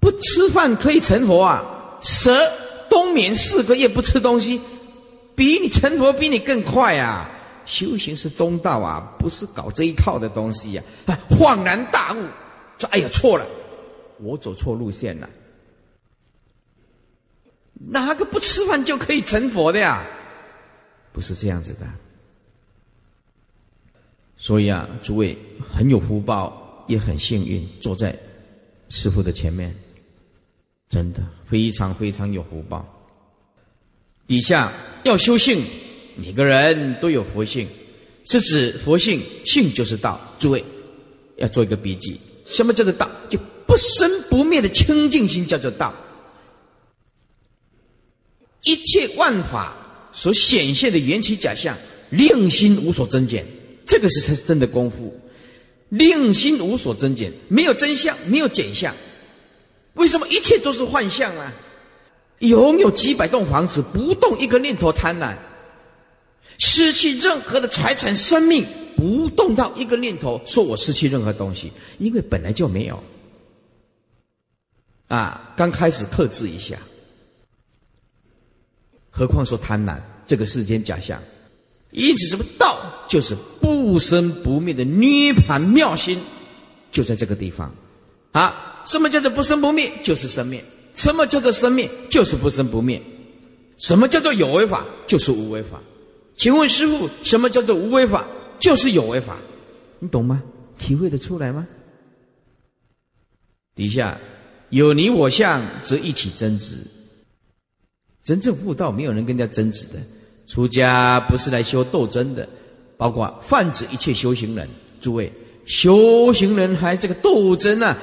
[0.00, 1.98] 不吃饭可以成佛啊。
[2.00, 2.36] 蛇
[2.88, 4.60] 冬眠四个月不吃东西，
[5.36, 7.28] 比你成佛比你更快啊！
[7.64, 10.82] 修行是中道啊，不是搞这一套的东西呀！
[11.28, 12.22] 恍然大悟，
[12.78, 13.46] 说：“哎呀，错了，
[14.20, 15.28] 我走错路线了。
[17.74, 20.02] 哪个不吃饭就可以成佛的呀？
[21.12, 21.86] 不是这样子的。
[24.38, 25.36] 所以啊，诸位
[25.68, 28.18] 很有福报，也很幸运，坐在
[28.88, 29.72] 师傅的前面。”
[30.90, 32.82] 真的非常非常有福报。
[34.26, 34.72] 底下
[35.04, 35.62] 要修性，
[36.16, 37.68] 每个人都有佛性，
[38.24, 40.18] 是指佛性，性就是道。
[40.38, 40.64] 诸位
[41.36, 43.06] 要做一个笔记：什么叫做道？
[43.28, 45.94] 就不生不灭的清净心叫做道。
[48.62, 49.76] 一切万法
[50.10, 51.76] 所显现的缘起假象，
[52.08, 53.44] 令心无所增减，
[53.86, 55.14] 这个是才是真的功夫。
[55.88, 58.94] 令心无所增减，没有真相，没有减相。
[59.94, 61.52] 为什么一切都是幻象啊？
[62.40, 65.34] 拥有几百栋房子，不动一个念头贪婪；
[66.58, 68.64] 失去任何的财产、生命，
[68.96, 73.02] 不动到一个念头，说我失去任何东西，因为本来就没有。
[75.08, 76.78] 啊，刚开始克制一下，
[79.10, 81.20] 何况说贪婪，这个世间假象。
[81.90, 86.20] 因此，什么道就是不生不灭的涅盘妙心，
[86.92, 87.74] 就在这个地方。
[88.32, 88.64] 啊。
[88.86, 89.92] 什么叫做不生不灭？
[90.02, 90.64] 就是生灭。
[90.94, 91.90] 什么叫做生灭？
[92.08, 93.02] 就是不生不灭。
[93.76, 94.82] 什么叫做有为法？
[95.06, 95.78] 就是无为法。
[96.36, 98.26] 请问师傅，什么叫做无为法？
[98.58, 99.36] 就是有为法。
[99.98, 100.42] 你懂吗？
[100.78, 101.66] 体会得出来吗？
[103.74, 104.18] 底下
[104.70, 106.78] 有你我相，则一起争执。
[108.24, 110.00] 真正悟道，没有人跟人家争执的。
[110.48, 112.48] 出家不是来修斗争的，
[112.96, 114.68] 包括泛指一切修行人。
[115.00, 115.32] 诸位，
[115.66, 117.96] 修行人还这个斗争呢？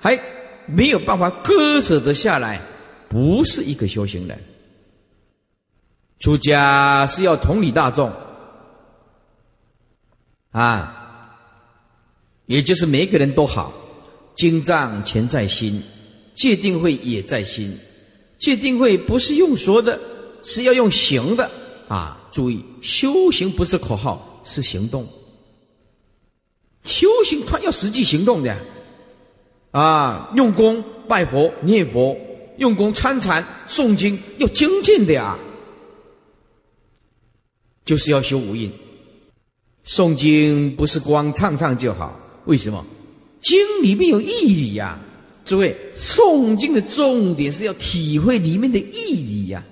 [0.00, 0.18] 还
[0.64, 2.60] 没有办法割舍得下来，
[3.08, 4.38] 不是一个修行人。
[6.20, 8.12] 出家是要同理大众，
[10.52, 11.36] 啊，
[12.46, 13.72] 也就是每个人都好。
[14.34, 15.82] 经藏全在心，
[16.34, 17.76] 戒定慧也在心。
[18.38, 19.98] 戒定慧不是用说的，
[20.44, 21.50] 是要用行的
[21.88, 22.28] 啊！
[22.30, 25.06] 注意，修行不是口号，是行动。
[26.84, 28.56] 修行它要实际行动的。
[29.70, 32.16] 啊，用功拜佛念佛，
[32.58, 35.36] 用功参禅诵经，要精进的呀。
[37.84, 38.70] 就是要修五蕴。
[39.86, 42.84] 诵经不是光唱唱就好，为什么？
[43.40, 44.98] 经里面有义理呀，
[45.44, 49.64] 诸位，诵经的重点是要体会里面的义理呀。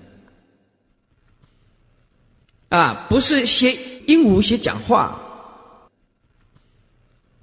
[2.68, 3.76] 啊不是学
[4.07, 5.20] 鹦鹉学讲话，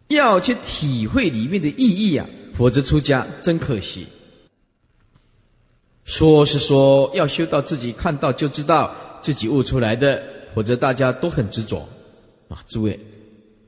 [0.07, 4.07] 要去体会里面的意义啊，否则出家真可惜。
[6.05, 10.21] 说是说要修到自己看到就知道自己悟出来的，
[10.53, 11.87] 否则大家都很执着
[12.49, 12.61] 啊。
[12.67, 12.99] 诸位，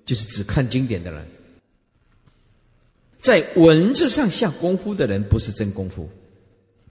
[0.06, 1.26] 就是只看经典的人，
[3.18, 6.10] 在文字上下功夫的人不是真功夫，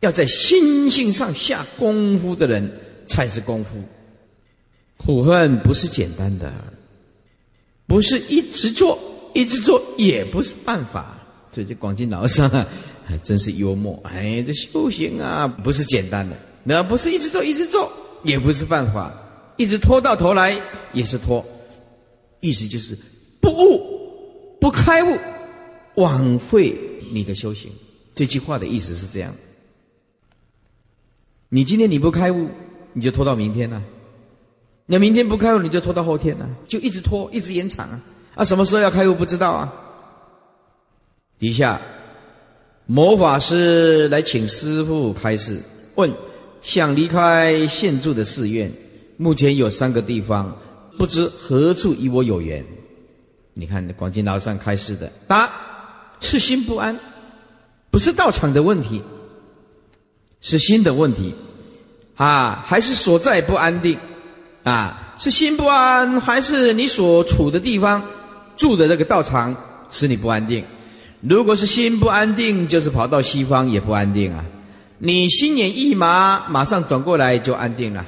[0.00, 3.82] 要在心性上下功夫的人才是功夫。
[4.96, 6.52] 苦恨不是简单的，
[7.86, 8.98] 不是一直做
[9.34, 11.20] 一直做也不是办法。
[11.52, 12.48] 这这广进老上
[13.04, 14.00] 还 真是幽默。
[14.04, 19.12] 哎，这修行啊，不是简单的，那不是一直做一直做也不是办法，
[19.56, 20.60] 一直拖到头来
[20.92, 21.44] 也是拖。
[22.40, 22.98] 意思就是
[23.40, 25.18] 不悟不开悟，
[25.96, 26.76] 枉费
[27.12, 27.70] 你的修行。
[28.14, 29.34] 这句话的意思是这样：
[31.48, 32.48] 你今天你不开悟，
[32.92, 33.82] 你就拖到明天了。
[34.86, 38.00] 那明天不开悟，你就拖到后天了，就一直拖，一直延长啊！
[38.34, 39.72] 啊，什么时候要开悟不知道啊？
[41.38, 41.80] 底下，
[42.84, 45.58] 魔法师来请师傅开示，
[45.94, 46.12] 问：
[46.60, 48.70] 想离开现住的寺院，
[49.16, 50.54] 目前有三个地方，
[50.98, 52.62] 不知何处与我有缘？
[53.54, 55.50] 你看广金老上开示的，答：
[56.20, 56.98] 是心不安，
[57.90, 59.02] 不是道场的问题，
[60.42, 61.34] 是心的问题，
[62.16, 63.98] 啊，还是所在不安定。
[64.64, 68.02] 啊，是心不安，还是你所处的地方、
[68.56, 69.54] 住的这个道场
[69.90, 70.64] 使你不安定？
[71.20, 74.44] 如果是心不安定，就是跑到西方也不安定啊。
[74.98, 78.04] 你心眼一麻，马上转过来就安定了。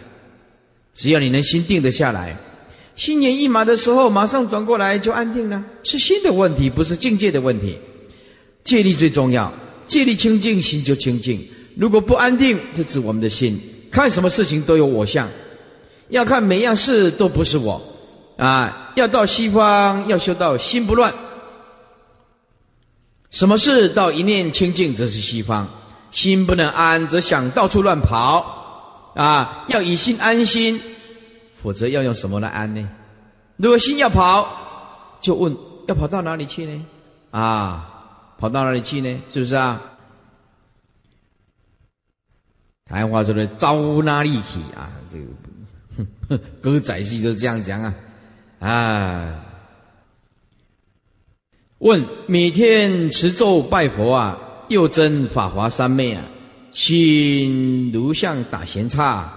[0.94, 2.34] 只要你能心定得下来，
[2.94, 5.62] 心眼一麻的时候，马上转过来就安定了。
[5.82, 7.76] 是心的问题，不是境界的问题。
[8.64, 9.52] 戒力最重要，
[9.86, 11.38] 戒力清净，心就清净。
[11.76, 15.28] 如果不安定，就指我们的心，看什么事情都有我相。
[16.08, 17.82] 要看每样事都不是我，
[18.36, 18.92] 啊！
[18.94, 21.12] 要到西方要修到心不乱，
[23.30, 25.68] 什么事到一念清净则是西方。
[26.12, 29.64] 心不能安，则想到处乱跑，啊！
[29.68, 30.80] 要以心安心，
[31.54, 32.88] 否则要用什么来安呢？
[33.56, 35.54] 如果心要跑，就问
[35.88, 36.86] 要跑到哪里去呢？
[37.32, 37.86] 啊，
[38.38, 39.20] 跑到哪里去呢？
[39.30, 39.82] 是不是啊？
[42.88, 45.24] 台湾话说的“招哪里去”啊，这个。
[46.60, 47.94] 歌仔戏就这样讲啊，
[48.60, 49.42] 啊！
[51.78, 56.24] 问每天持咒拜佛啊，又真法华三昧啊，
[56.72, 59.32] 请如像打闲岔。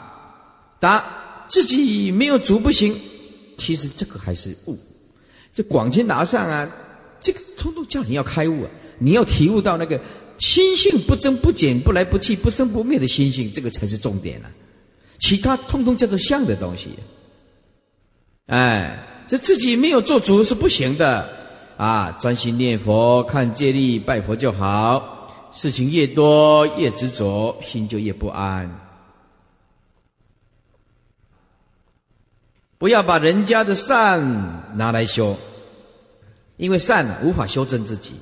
[0.80, 1.04] 答：
[1.50, 2.96] 自己没有足不行。
[3.58, 4.80] 其实这个还是悟。
[5.54, 6.70] 这广清达上啊，
[7.20, 8.70] 这个通通叫你要开悟啊，
[9.00, 10.00] 你要体悟到那个
[10.38, 14.50] 心性不增不减、不来不去、不生不灭的心性，这个才是重点啊。
[15.20, 16.98] 其他通通叫做相的东西，
[18.48, 21.30] 哎，这自己没有做主是不行的
[21.78, 22.18] 啊！
[22.20, 25.50] 专心念佛、看戒律、拜佛就好。
[25.52, 28.70] 事情越多越执着，心就越不安。
[32.78, 35.38] 不要把人家的善拿来修，
[36.58, 38.14] 因为善无法修正自己。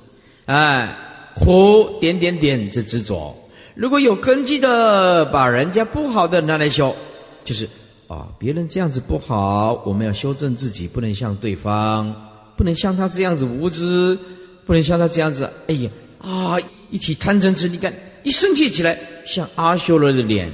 [0.46, 0.96] 哎，
[1.36, 3.38] 苦点点点之执着。
[3.78, 6.96] 如果有根基的，把人家不好的拿来修，
[7.44, 7.70] 就是
[8.08, 12.12] 啊，别人这样子不好，我们要修正自己，不能像对方，
[12.58, 14.18] 不能像他这样子无知，
[14.66, 16.58] 不能像他这样子，哎呀啊，
[16.90, 20.52] 一起贪嗔痴，你看一生气起来，像阿修罗的脸，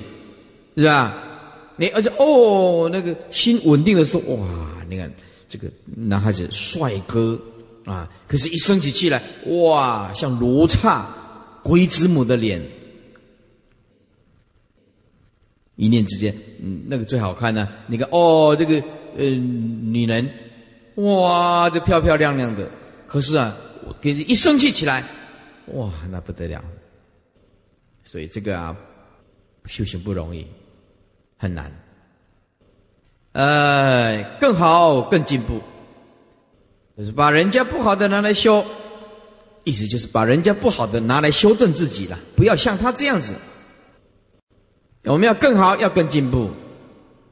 [0.76, 1.14] 是吧？
[1.78, 4.46] 你而且哦，那个心稳定的时候，哇，
[4.90, 5.10] 你看
[5.48, 7.40] 这个男孩子帅哥
[7.86, 11.08] 啊，可是一生起气来，哇，像罗刹
[11.64, 12.62] 鬼子母的脸。
[15.84, 17.68] 一念之间，嗯，那个最好看呢。
[17.88, 18.82] 你看，哦，这个，
[19.18, 20.30] 嗯，女人，
[20.96, 22.70] 哇，这漂漂亮亮的。
[23.06, 23.54] 可是啊，
[23.86, 25.04] 我给一生气起来，
[25.74, 26.64] 哇，那不得了。
[28.06, 28.76] 所以这个啊，
[29.66, 30.48] 修行不容易，
[31.38, 31.70] 很难。
[33.34, 35.60] 呃，更好，更进步，
[36.98, 38.64] 就是把人家不好的拿来修，
[39.66, 43.36] 意思就是把人家不好的拿来修正自己了，不要像他这样子。
[45.06, 46.50] 我们要更好，要更进步。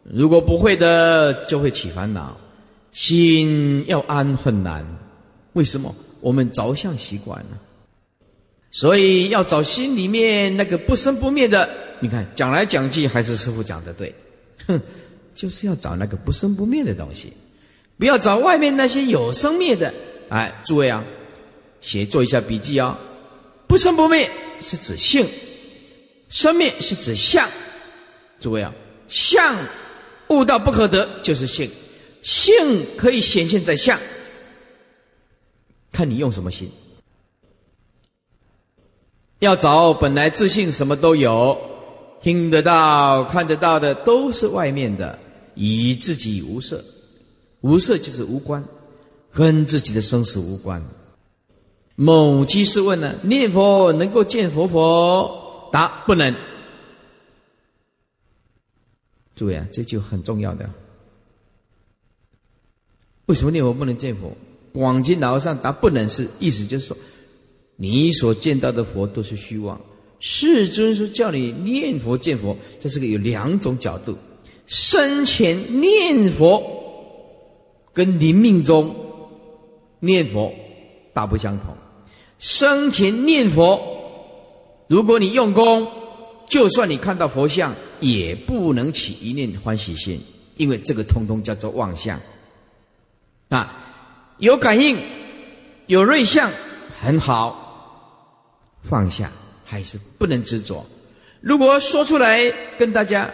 [0.03, 2.37] 如果不会的，就会起烦恼。
[2.91, 4.85] 心要安很难，
[5.53, 5.95] 为什么？
[6.19, 7.57] 我们着相习惯了，
[8.69, 11.69] 所以要找心里面那个不生不灭的。
[12.01, 14.13] 你看，讲来讲去还是师傅讲的对。
[14.67, 14.79] 哼，
[15.33, 17.31] 就是要找那个不生不灭的东西，
[17.97, 19.93] 不要找外面那些有生灭的。
[20.29, 21.03] 哎，诸位啊，
[21.79, 22.99] 写做一下笔记啊。
[23.67, 25.25] 不生不灭是指性，
[26.31, 27.47] 生灭是指相。
[28.39, 28.73] 诸位啊，
[29.07, 29.55] 相
[30.29, 31.69] 悟道不可得就是性，
[32.23, 33.99] 性可以显现在相，
[35.91, 36.71] 看你用什么心。
[39.39, 41.59] 要找本来自信什么都有，
[42.21, 45.19] 听得到、看得到的都是外面的，
[45.55, 46.83] 以自己无色，
[47.61, 48.63] 无色就是无关，
[49.33, 50.83] 跟自己的生死无关。
[51.95, 55.40] 某居士问呢：念佛能够见佛佛？
[55.71, 56.35] 答：不能。
[59.35, 60.69] 注意啊，这就很重要的。
[63.25, 64.35] 为什么念佛不能见佛？
[64.73, 66.97] 广经老和尚答：不能，是意思就是说。
[67.77, 69.81] 你所见到的佛都是虚妄，
[70.19, 74.15] 世尊说叫你念佛见佛，这是个有两种角度。
[74.67, 76.61] 生前念佛
[77.91, 78.95] 跟临命中
[79.99, 80.53] 念佛
[81.11, 81.75] 大不相同。
[82.37, 83.81] 生前念佛，
[84.91, 85.89] 如果你用功，
[86.49, 90.21] 就算你看到佛像，也不能起一念欢喜心，
[90.57, 92.19] 因为这个通通叫做妄相。
[93.47, 93.73] 啊，
[94.39, 94.97] 有感应，
[95.87, 96.51] 有瑞相，
[97.01, 98.81] 很好。
[98.83, 99.31] 放下
[99.63, 100.85] 还是不能执着。
[101.39, 103.33] 如果说出来跟大家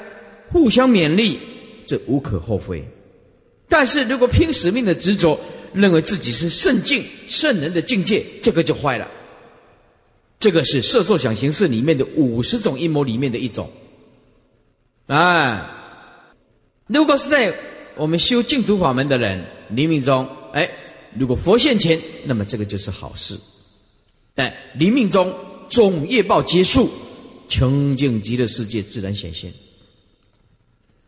[0.52, 1.40] 互相勉励，
[1.88, 2.88] 这无可厚非。
[3.68, 5.40] 但是如果拼使命的执着，
[5.74, 9.10] 认为自己是圣境圣人的境界，这个就坏了。
[10.40, 13.70] 这个是色受想行识里面的五十种阴谋里面的一种。
[15.08, 16.04] 啊，
[16.86, 17.56] 如果是在
[17.96, 20.70] 我们修净土法门的人临命中，哎，
[21.18, 23.40] 如果佛现前，那么这个就是好事。
[24.36, 25.34] 哎临命中
[25.70, 26.90] 总业报结束，
[27.50, 29.52] 清净极乐世界自然显现。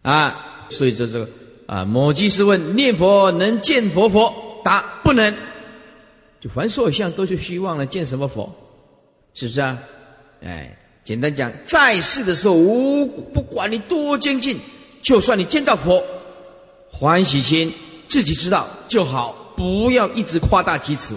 [0.02, 1.30] 啊，所以这这个
[1.68, 4.62] 啊，某居士问：念佛能见佛佛？
[4.64, 5.38] 答：不能。
[6.42, 8.56] 就凡所有相都是虚妄的，见什么佛？
[9.34, 9.78] 是不是啊？
[10.42, 14.58] 哎，简单讲，在世的时候，无不管你多精进，
[15.02, 16.04] 就算你见到佛，
[16.92, 17.74] 欢喜心
[18.08, 21.16] 自己知道就好，不要一直夸大其词。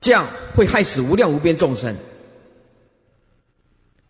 [0.00, 0.26] 这样
[0.56, 1.94] 会害死无量无边众生。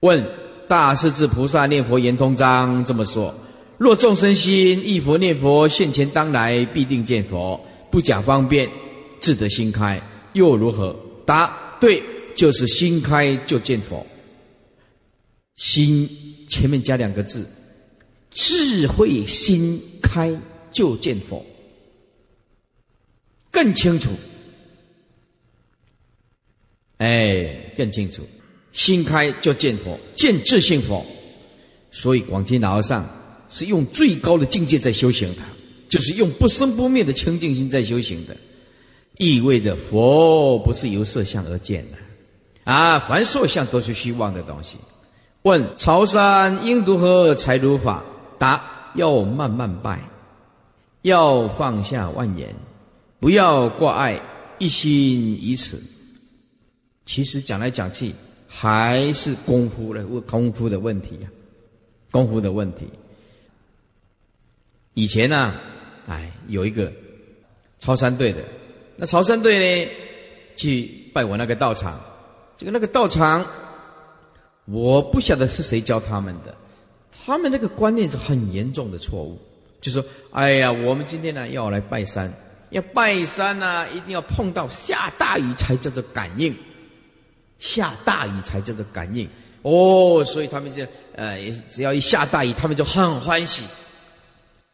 [0.00, 0.24] 问
[0.68, 3.34] 大势至菩萨念佛圆通章这么说：
[3.76, 7.60] 若众生心忆佛念佛，现前当来必定见佛，
[7.90, 8.70] 不假方便，
[9.20, 10.00] 自得心开，
[10.32, 10.94] 又如何？
[11.26, 12.02] 答：对，
[12.34, 14.06] 就是心开就见佛。
[15.56, 16.08] 心
[16.48, 17.46] 前面加两个字：
[18.30, 20.34] 智慧心开
[20.72, 21.44] 就见佛，
[23.50, 24.10] 更清楚。
[26.96, 28.22] 哎，更清楚，
[28.72, 31.04] 心开就见佛，见智性佛。
[31.90, 33.08] 所以广清老和尚
[33.48, 35.42] 是用最高的境界在修行的，
[35.88, 38.36] 就是用不生不灭的清净心在修行的，
[39.18, 41.98] 意味着佛不是由色相而见的，
[42.70, 44.76] 啊，凡色相都是虚妄的东西。
[45.42, 48.04] 问朝山应如何才如法？
[48.38, 49.98] 答：要慢慢拜，
[51.02, 52.54] 要放下万言，
[53.18, 54.22] 不要挂碍，
[54.58, 54.90] 一心
[55.42, 55.82] 以此。
[57.06, 58.14] 其实讲来讲去
[58.46, 61.28] 还是功夫的功夫的问题呀，
[62.12, 62.88] 功夫的问题。
[64.94, 65.54] 以前呢，
[66.06, 66.92] 哎，有一个
[67.80, 68.38] 朝山队的，
[68.94, 69.90] 那朝山队呢，
[70.54, 72.00] 去拜我那个道场，
[72.60, 73.42] 这个那个道场，
[74.66, 76.54] 我不晓得是谁教他们的，
[77.24, 79.40] 他们那个观念是很严重的错误，
[79.80, 82.30] 就说，哎呀，我们今天呢要来拜山，
[82.68, 86.54] 要拜山呢，一定要碰到下大雨才叫做感应。
[87.58, 89.26] 下大雨才叫做感应。
[89.62, 91.38] 哦，所以他们就呃，
[91.70, 93.64] 只要一下大雨，他们就很欢喜，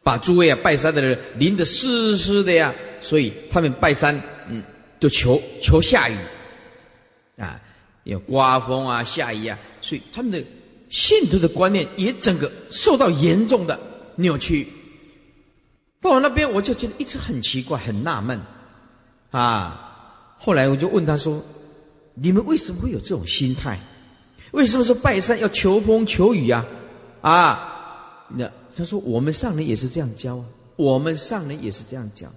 [0.03, 2.75] 把诸位啊拜山的人淋得湿湿的呀。
[2.99, 4.61] 所以他们拜山，嗯，
[4.99, 6.17] 就求求下雨。
[7.37, 7.61] 啊，
[8.07, 9.57] 有刮风啊，下雨啊。
[9.81, 10.43] 所以他们的
[10.89, 13.79] 信徒的观念也整个受到严重的
[14.15, 14.67] 扭曲。
[16.01, 18.39] 到了那边，我就觉得一直很奇怪，很纳闷
[19.31, 20.35] 啊。
[20.37, 21.43] 后来我就问他说。
[22.19, 23.79] 你们为什么会有这种心态？
[24.49, 26.65] 为什么说拜山要求风求雨啊？
[27.21, 30.45] 啊，那他说我们上人也是这样教啊，
[30.77, 32.27] 我们上人也是这样教。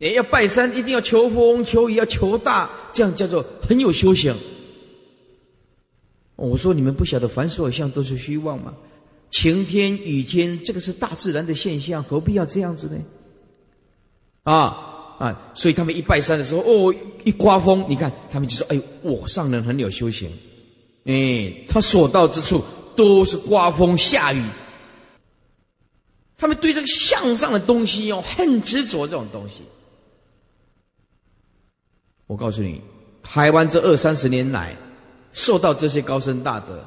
[0.00, 4.34] 也要拜山，一定要求风求雨，要求大，这样叫做很有修行。
[6.36, 8.74] 我说你们不晓得凡所有相都是虚妄吗？
[9.30, 12.96] 晴天雨天，这个是大自然的现象，何必要这样子呢？
[14.44, 14.86] 啊！
[15.18, 16.94] 啊，所以他们一拜山的时候，哦，
[17.24, 20.32] 一刮风，你看他们就说：“哎，我上人很有修行，
[21.04, 22.64] 哎，他所到之处
[22.96, 24.42] 都是刮风下雨。
[26.38, 29.56] 他们对这个向上的东西哦，很执着这种东西。
[32.30, 32.80] 我告诉你，
[33.24, 34.76] 台湾这二三十年来，
[35.32, 36.80] 受到这些高僧大德，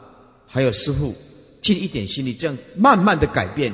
[0.47, 1.13] 还有师父
[1.61, 3.73] 尽一点心力，这样慢慢的改变。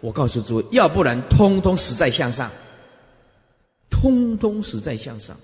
[0.00, 2.50] 我告诉诸位，要不然通通死在向上，
[3.90, 5.36] 通通死在向上。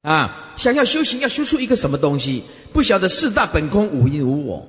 [0.00, 2.42] 啊，想要修行，要修出一个什么东西？
[2.72, 4.66] 不晓得四大本空，无因无我。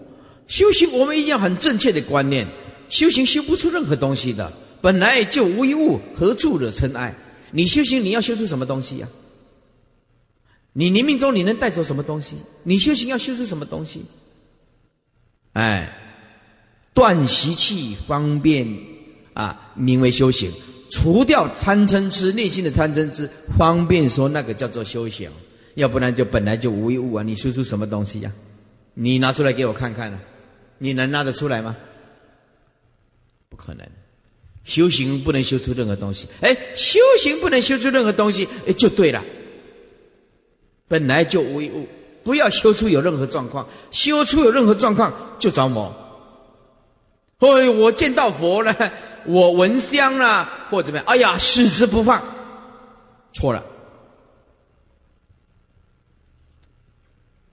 [0.48, 2.46] 修行，我们一定要很正确的观念。
[2.90, 7.16] 修行修不出任何东西的，本来就无一物，何处惹尘埃？
[7.54, 9.08] 你修行，你要修出什么东西呀？
[10.74, 12.36] 你临命中你能带走什么东西？
[12.64, 14.04] 你修行要修出什么东西？
[15.54, 15.96] 哎，
[16.96, 18.68] 断习气方便
[19.36, 20.52] 啊，名为修行；
[20.90, 25.30] 除掉贪嗔痴，内心的贪嗔痴，方便说那个叫做修行。
[25.76, 28.32] 要不然就本来就无一物啊，你修出什么东西呀？
[28.96, 30.20] 你拿出来给我看看呢？
[30.80, 31.78] 你能拿得出来吗？
[33.50, 33.88] 不可能，
[34.64, 36.28] 修行不能修出任何东西。
[36.42, 39.24] 哎，修行不能修出任何东西，哎，就对了。
[40.88, 41.88] 本来就无一物，
[42.24, 45.94] 不要修出有任何状况，修出有任何状况就着魔。
[47.40, 48.94] 哎，我见到佛了，
[49.26, 51.06] 我闻香了，或怎么样？
[51.08, 52.24] 哎呀，视之不放，
[53.34, 53.64] 错了。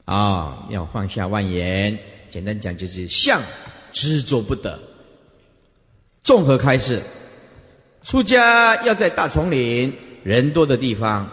[0.05, 1.99] 啊，要放下万言。
[2.29, 3.43] 简单讲就是相
[3.93, 4.79] 执着不得。
[6.23, 7.03] 综合开示，
[8.03, 11.29] 出家要在大丛林人多的地方，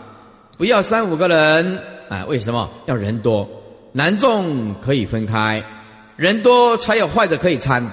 [0.57, 1.79] 不要三五个人
[2.09, 2.25] 啊？
[2.25, 3.47] 为什么要人多？
[3.93, 5.63] 男众可以分开，
[6.15, 7.89] 人多才有坏的可以参。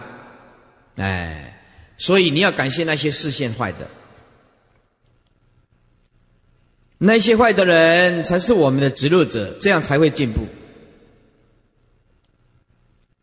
[0.96, 1.58] 哎，
[1.98, 3.88] 所以你要感谢那些视线坏的，
[6.98, 10.46] 那些坏的人才是我们的指路者，这样才会进步。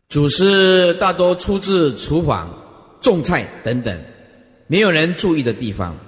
[0.08, 2.61] 祖师大多出自厨房、
[3.02, 4.02] 种菜等等，
[4.68, 5.98] 没有人注意的地方，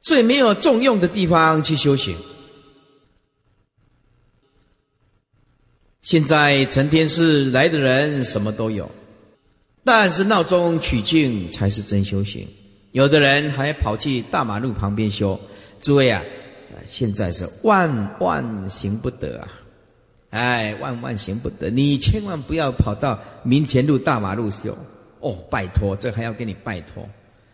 [0.00, 2.16] 最没有重用的地方去修行。
[6.00, 8.90] 现在成天是来的人什么都有，
[9.84, 12.46] 但是闹中取静才是真修行。
[12.92, 15.40] 有的人还跑去大马路旁边修，
[15.80, 16.22] 诸位啊，
[16.86, 19.48] 现在是万万行不得啊！
[20.34, 21.70] 哎，万万行不得！
[21.70, 24.76] 你千万不要跑到民前路大马路修
[25.20, 27.08] 哦，拜托，这还要给你拜托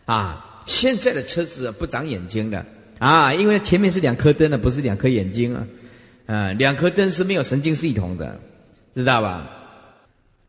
[0.07, 0.63] 啊！
[0.65, 2.65] 现在的车子不长眼睛的
[2.99, 5.67] 啊，因为前面是两颗灯的，不是两颗眼睛啊，
[6.25, 8.41] 啊，两颗灯是没有神经系统的，
[8.95, 9.47] 知道吧？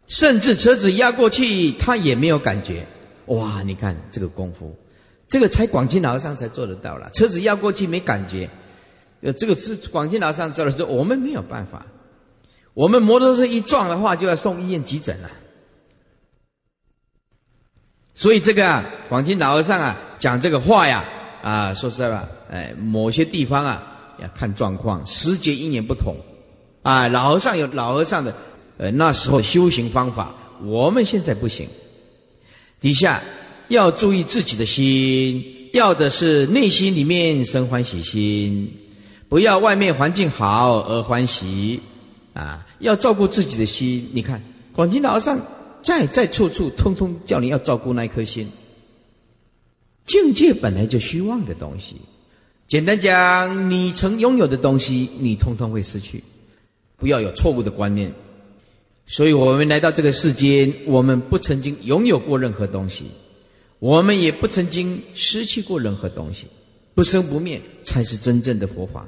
[0.07, 2.85] 甚至车子压过去，他也没有感觉。
[3.25, 4.73] 哇，你看这个功夫，
[5.27, 7.09] 这个才广清老上才做得到了。
[7.13, 8.49] 车子压过去没感觉，
[9.19, 11.85] 呃，这个是广清老和尚做的，时候，我们没有办法。
[12.73, 15.29] 我们摩托车一撞的话，就要送医院急诊了。
[18.15, 21.03] 所以这个啊，广清老和尚啊讲这个话呀，
[21.41, 23.81] 啊，说实在话，哎，某些地方啊
[24.21, 26.15] 要看状况，时节因缘不同，
[26.83, 28.33] 啊，老和尚有老和尚的，
[28.77, 31.67] 呃，那时候修行方法，我们现在不行。
[32.79, 33.21] 底下
[33.69, 38.71] 要注意自己的心，要的是内心里面生欢喜心，
[39.27, 41.81] 不要外面环境好而欢喜。
[42.33, 44.09] 啊，要照顾自己的心。
[44.13, 44.41] 你看，
[44.73, 45.39] 广清老和尚
[45.83, 48.49] 在在处处，通通叫你要照顾那一颗心。
[50.05, 51.95] 境界本来就虚妄的东西，
[52.67, 56.23] 简单讲，你曾拥有的东西，你通通会失去。
[56.97, 58.13] 不要有错误的观念。
[59.07, 63.05] 所以我们来到这个世间，我们不曾经拥有过任何东西，
[63.79, 66.47] 我们也不曾经失去过任何东西。
[66.93, 69.07] 不生不灭才是真正的佛法。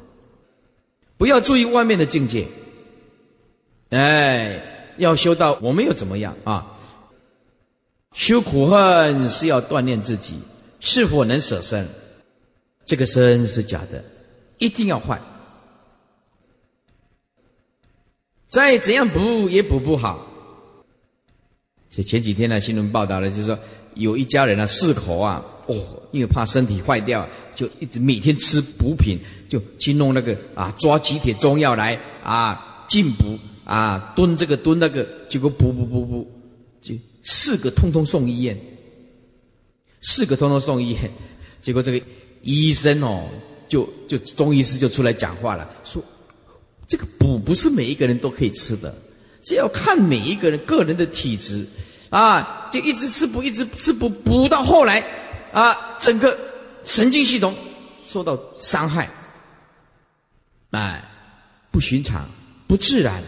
[1.18, 2.48] 不要注意外面的境界。
[3.94, 4.62] 哎，
[4.98, 6.66] 要修道我们又怎么样啊？
[8.14, 10.40] 修苦恨是要锻炼自己，
[10.80, 11.88] 是否能舍身？
[12.86, 14.04] 这个身是假的，
[14.58, 15.22] 一定要坏。
[18.48, 20.28] 再怎样补也补不好。
[21.90, 23.58] 所以前几天呢，新闻报道了，就是说
[23.94, 25.76] 有一家人呢，四口啊，哦，
[26.12, 33.38] 因为怕身体坏掉，就一直每天吃补品，就去弄那个啊，抓几帖中药来啊，进补。
[33.66, 36.32] 啊，蹲这个蹲那个，结果补补补补，
[36.82, 38.60] 就四个通通送医院，
[40.02, 41.10] 四个通通送医院，
[41.62, 42.06] 结果这个
[42.42, 43.30] 医生哦，
[43.70, 46.04] 就就中医师就出来讲话了，说
[46.88, 48.94] 这个补不是每一个人都可以吃的，
[49.42, 51.66] 这要看每一个人个人的体质，
[52.10, 55.00] 啊，就一直吃补，一直吃补，补到后来
[55.54, 56.38] 啊，整个
[56.84, 57.56] 神经系统
[58.10, 59.10] 受到伤害，
[60.72, 61.02] 哎，
[61.72, 62.30] 不寻常，
[62.68, 63.24] 不自然。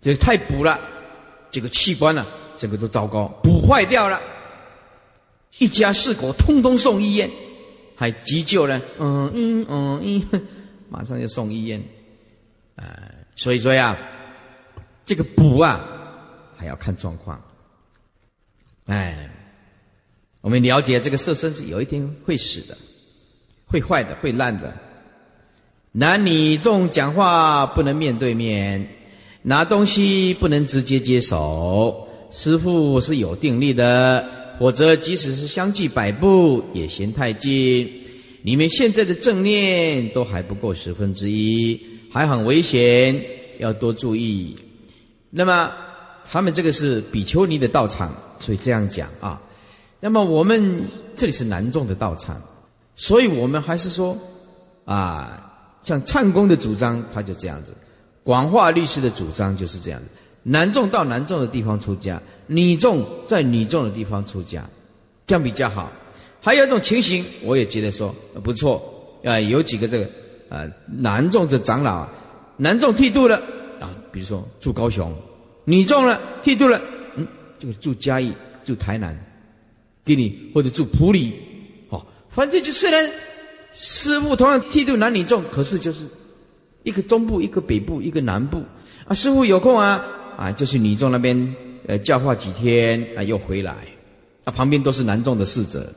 [0.00, 0.80] 这太补了，
[1.50, 2.26] 这个器官呢，
[2.56, 4.18] 这个都糟糕，补坏掉了，
[5.58, 7.30] 一家四口通通送医院，
[7.94, 10.00] 还急救呢，嗯嗯嗯
[10.32, 10.42] 嗯，
[10.88, 11.82] 马上就送医院，
[12.76, 13.94] 啊，所以说呀，
[15.04, 15.84] 这个补啊，
[16.56, 17.38] 还要看状况，
[18.86, 19.28] 哎，
[20.40, 22.78] 我们了解这个色身是有一天会死的，
[23.66, 24.74] 会坏的，会烂的，
[25.92, 28.96] 男女众讲话不能面对面。
[29.42, 34.24] 拿东西不能直接接手，师傅是有定力的，
[34.58, 37.90] 否则即使是相距百步也嫌太近。
[38.42, 41.80] 你们现在的正念都还不够十分之一，
[42.10, 43.22] 还很危险，
[43.58, 44.56] 要多注意。
[45.30, 45.72] 那么
[46.24, 49.40] 他们这个是比丘尼的道场，所以这样讲啊。
[50.00, 50.84] 那么我们
[51.16, 52.40] 这里是南众的道场，
[52.96, 54.18] 所以我们还是说
[54.84, 55.50] 啊，
[55.82, 57.74] 像唱功的主张，他就这样子。
[58.22, 60.06] 广化律师的主张就是这样的：
[60.42, 64.62] 男众到男众的地方出家，女众在女众的地方出家，
[65.26, 65.90] 这样比较好。
[66.40, 68.82] 还有一种情形，我也觉得说不错
[69.24, 70.08] 啊，有几个这个
[70.48, 72.06] 啊男众的长老，
[72.56, 73.36] 男众剃度了
[73.80, 75.14] 啊，比如说住高雄，
[75.64, 76.80] 女众呢剃度了，
[77.16, 77.26] 嗯，
[77.58, 78.32] 这个住嘉义、
[78.64, 79.18] 住台南，
[80.04, 81.34] 给你或者住普里，
[81.88, 83.10] 哦，反正就虽然
[83.72, 86.04] 师傅同样剃度男女众，可是就是。
[86.82, 88.64] 一个中部，一个北部，一个南部，
[89.06, 90.04] 啊，师傅有空啊，
[90.36, 91.54] 啊，就是女众那边，
[91.86, 93.74] 呃，教化几天，啊，又回来，
[94.44, 95.92] 啊，旁边都是男众的侍者，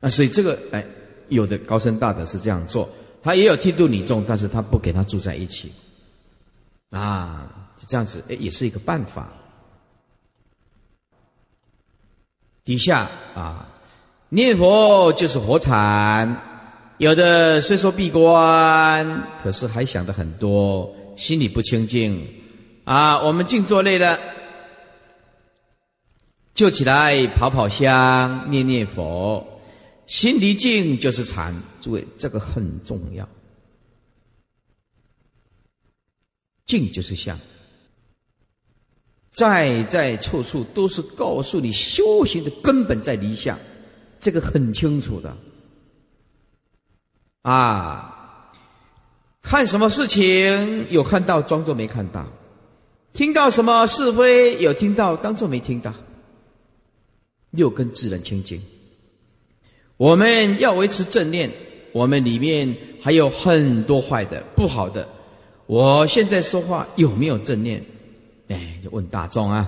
[0.00, 0.84] 啊，所以这个，哎，
[1.28, 2.88] 有的高僧大德是这样做，
[3.22, 5.72] 他也有剃度女众，但是他不给他住在一起，
[6.90, 9.32] 啊，这样子，哎，也是一个办法。
[12.64, 13.66] 底下啊，
[14.28, 16.57] 念佛就是火产。
[16.98, 22.26] 有的虽说闭关，可是还想的很多，心里不清净
[22.82, 23.22] 啊。
[23.22, 24.18] 我们静坐累了，
[26.54, 29.46] 就起来跑跑香，念念佛，
[30.08, 31.54] 心离静就是禅。
[31.80, 33.28] 诸位，这个很重要，
[36.66, 37.38] 静就是相，
[39.30, 43.56] 在在处处都是告诉你修行的根本在离相，
[44.18, 45.36] 这个很清楚的。
[47.48, 48.52] 啊，
[49.40, 52.24] 看什么事情有看到，装作没看到；
[53.14, 55.94] 听到什么是非，有听到，当作没听到。
[57.50, 58.60] 六根自然清净。
[59.96, 61.50] 我们要维持正念，
[61.92, 65.08] 我们里面还有很多坏的、不好的。
[65.64, 67.82] 我现在说话有没有正念？
[68.48, 69.66] 哎，就问大众啊，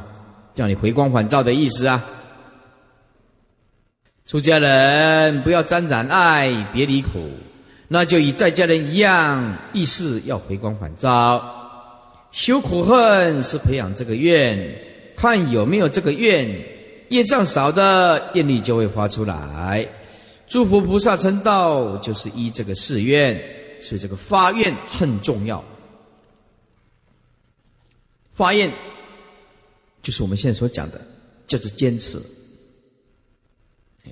[0.53, 2.05] 叫你回光返照的意思啊。
[4.26, 7.31] 出家人不要沾染爱，别离苦。
[7.93, 11.43] 那就与在家人一样，意识要回光返照，
[12.30, 16.49] 修苦恨是培养这个愿，看有没有这个愿，
[17.09, 19.88] 业障少的愿力就会发出来。
[20.47, 23.36] 诸佛菩萨成道就是依这个誓愿，
[23.82, 25.64] 所以这个发愿很重要。
[28.32, 28.72] 发愿
[30.01, 31.01] 就是我们现在所讲的，
[31.49, 32.22] 就是坚持。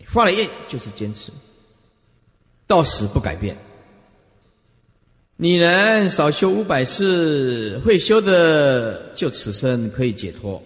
[0.04, 1.30] 发了愿就是坚持，
[2.66, 3.56] 到死不改变。
[5.41, 10.61] 你能少修五百次，会修的就此生可以解脱。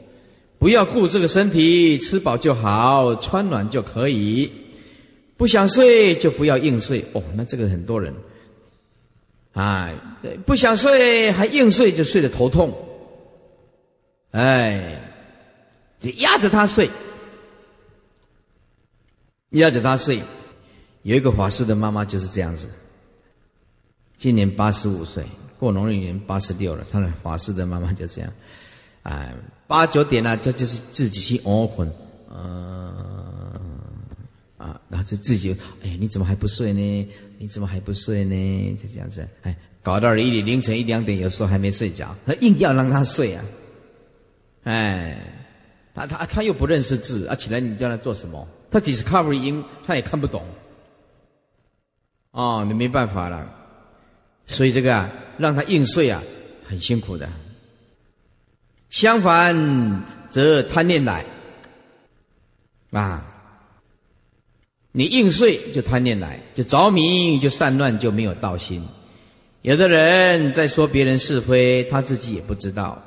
[0.58, 4.50] 不要顾这个身体，吃饱就好，穿暖就可以。
[5.36, 7.22] 不想睡就不要硬睡哦。
[7.36, 8.14] 那这个很多人，
[9.52, 9.94] 哎，
[10.46, 12.74] 不想睡还硬睡，就睡得头痛。
[14.30, 15.02] 哎，
[16.00, 16.88] 就压着他睡，
[19.50, 20.22] 压着他睡。
[21.02, 22.66] 有一个法师的妈妈就是这样子。
[24.16, 25.24] 今年八十五岁，
[25.58, 26.84] 过农历年八十六了。
[26.90, 28.32] 他的法师的妈妈就这样，
[29.02, 29.34] 哎，
[29.66, 31.90] 八九点了，这就是自己去熬魂，
[32.30, 32.38] 嗯，
[34.58, 37.08] 啊，然后就自己，哎，你怎么还不睡呢？
[37.38, 38.76] 你怎么还不睡呢？
[38.76, 43.44] 就这样子，哎，搞到了一凌晨一两点，有时候还没睡着，他硬要让他睡啊，
[44.62, 45.18] 哎，
[45.94, 48.46] 他他他又不认识字，啊，起来你叫他做什么？
[48.70, 50.42] 他即使 cover 音，他也看不懂，
[52.30, 53.58] 哦，你没办法了。
[54.52, 56.22] 所以这个啊，让他硬睡啊，
[56.64, 57.28] 很辛苦的。
[58.90, 61.24] 相反，则贪念来
[62.90, 63.26] 啊，
[64.92, 68.86] 你硬睡就贪念来，就着迷，就散乱，就没有道心。
[69.62, 73.02] 有的人在说别人是非，他自己也不知道。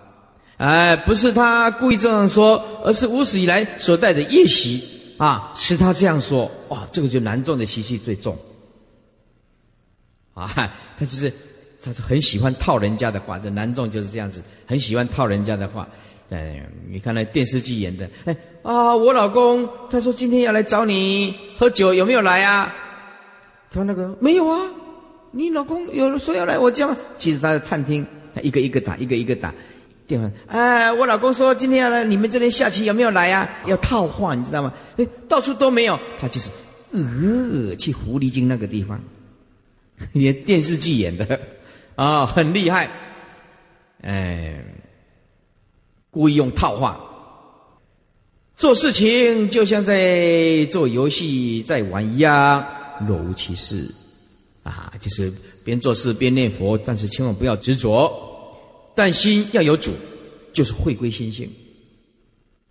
[0.58, 4.84] 哎，不是他故意这样说，而是无始以来所带的业习
[5.18, 6.50] 啊，使他这样说。
[6.70, 8.36] 哇，这个就难重的习气最重。
[10.36, 10.48] 啊，
[11.00, 11.34] 他就是
[11.84, 15.88] 他是很喜欢套人家的话，这男众就是这样子，很喜欢套人家的话。
[16.32, 22.74] 哎，你看那电视剧演的，哎啊，我老公他说今天要来找你喝酒，有没有来啊？
[23.72, 24.60] 他那个没有啊，
[25.30, 26.98] 你老公有说要来我家吗？
[27.16, 29.54] 其实他在探听，他一个一个打，一个一个打
[30.08, 30.32] 电话。
[30.48, 33.48] 哎，我老公说今天要来你们这边下棋，有没有来呀？
[33.68, 34.74] 要套话，你知道吗？
[34.98, 36.50] 哎，到处都没有，他就是
[36.92, 39.00] 呃去狐狸精那个地方，
[40.14, 41.40] 演电视剧演的。
[41.96, 42.90] 啊，很厉害，
[44.02, 44.64] 哎。
[46.12, 46.98] 故意用套话，
[48.56, 52.66] 做事情就像在做游戏在玩一样，
[53.06, 53.94] 若无其事，
[54.64, 55.30] 啊，就是
[55.66, 58.10] 边做事边念佛，但是千万不要执着，
[58.96, 59.92] 但心要有主，
[60.54, 61.52] 就是回归心性，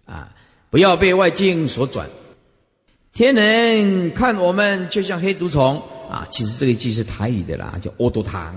[0.07, 0.35] 啊，
[0.71, 2.09] 不要被外境所转。
[3.13, 8.55] 天人看我们就像黑毒虫啊，其实这个句是台语的啦，叫“阿多糖”，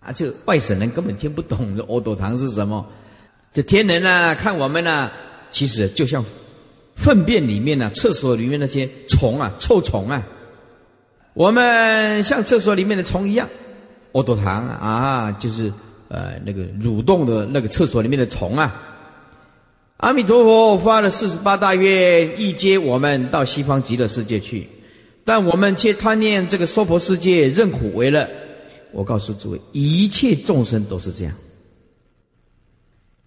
[0.00, 2.86] 啊，就外省人根本听不懂“阿多糖”是什么。
[3.52, 5.10] 这天人呢，看我们呢，
[5.50, 6.24] 其实就像
[6.96, 10.26] 粪便里面呢，厕所里面那些虫啊，臭虫啊，
[11.34, 13.48] 我们像厕所里面的虫一样，
[14.12, 15.72] 阿多糖啊，就是
[16.08, 18.80] 呃那个蠕动的那个厕所里面的虫啊。
[19.98, 24.68] 阿弥陀佛发了四十八大愿，一接我们到西方极乐世界去，
[25.24, 28.28] 但我们却贪念这个娑婆世界，任苦为乐。
[28.92, 31.34] 我告诉诸位，一切众生都是这样。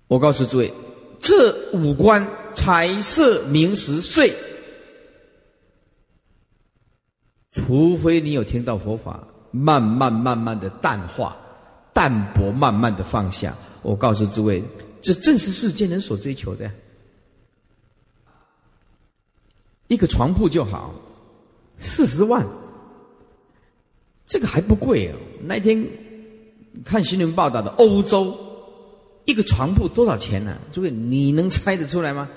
[0.07, 0.71] 我告诉诸位，
[1.19, 2.25] 这五官
[2.55, 4.33] 财色名食睡，
[7.51, 11.35] 除非你有听到佛法，慢慢慢慢的淡化、
[11.93, 13.53] 淡薄，慢慢的放下。
[13.81, 14.63] 我告诉诸位，
[15.01, 16.71] 这正是世间人所追求的。
[19.87, 20.93] 一个床铺就好，
[21.79, 22.45] 四十万，
[24.25, 25.15] 这个还不贵哦。
[25.43, 25.87] 那天
[26.83, 28.37] 看新闻报道的欧洲。
[29.25, 30.57] 一个床铺多少钱呢？
[30.71, 32.29] 诸位，你能猜得出来吗？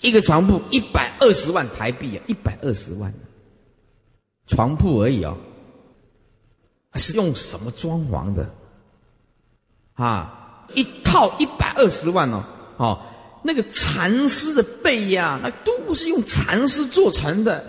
[0.00, 3.14] 一个床铺一百二十万台币啊，一百二十万，
[4.48, 5.38] 床铺而已哦。
[6.94, 8.50] 是用什么装潢的？
[9.94, 12.44] 啊，一套一百二十万哦，
[12.76, 13.02] 哦，
[13.44, 17.64] 那个蚕丝的被呀，那都是用蚕丝做成的，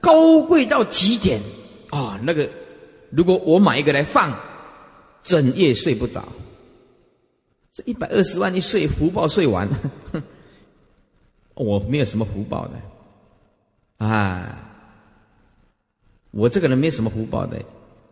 [0.00, 1.40] 高贵到极点
[1.90, 2.18] 啊。
[2.22, 2.48] 那个，
[3.10, 4.34] 如果我买一个来放，
[5.22, 6.26] 整夜睡不着。
[7.74, 9.68] 这一百二十万一睡福报睡完，
[11.54, 14.68] 我没有什么福报的，啊，
[16.32, 17.62] 我这个人没什么福报的，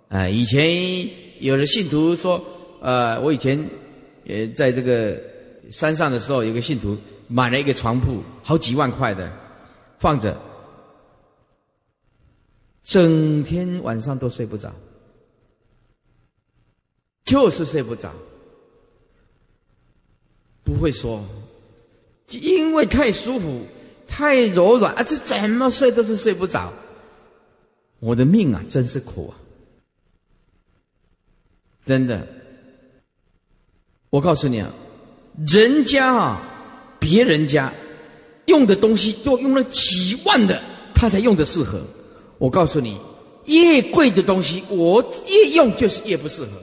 [0.09, 1.09] 啊，以前
[1.41, 2.41] 有的信徒说，
[2.81, 3.59] 呃，我以前
[4.29, 5.21] 呃在这个
[5.73, 9.33] 山上的时候，有个信徒买了一个床铺，好几万块的，
[9.99, 10.41] 放着，
[12.87, 14.73] 整天晚上都睡不着，
[17.25, 18.13] 就是睡不着。
[20.63, 21.25] 不会说，
[22.29, 23.67] 因为太舒服、
[24.07, 26.73] 太柔软啊，这怎么睡都是睡不着。
[27.99, 29.35] 我的命啊，真是苦啊！
[31.85, 32.25] 真的，
[34.11, 34.73] 我告诉你啊，
[35.49, 36.43] 人家啊，
[37.01, 37.73] 别人家
[38.47, 40.63] 用的东西都用了几万的，
[40.95, 41.83] 他才用的适合。
[42.39, 43.01] 我告诉你，
[43.45, 46.63] 越贵的东西，我越用就是越不适合。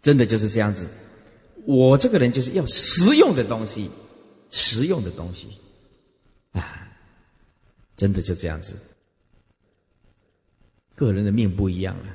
[0.00, 0.86] 真的就是这样子，
[1.66, 3.90] 我这个人就是要实用的东西，
[4.48, 5.48] 实用的东西，
[6.52, 6.88] 啊，
[7.96, 8.76] 真的就这样子。
[10.94, 12.08] 个人的命不一样啊，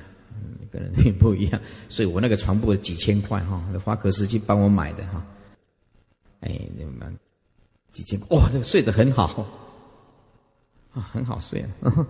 [0.72, 5.24] 个人的命不一样，所以我那个床铺几千块哈，花可斯去帮我买的哈，
[6.40, 7.12] 哎，那么
[7.92, 9.46] 几千哇，这个睡得很好，
[10.94, 12.06] 啊， 很好睡啊，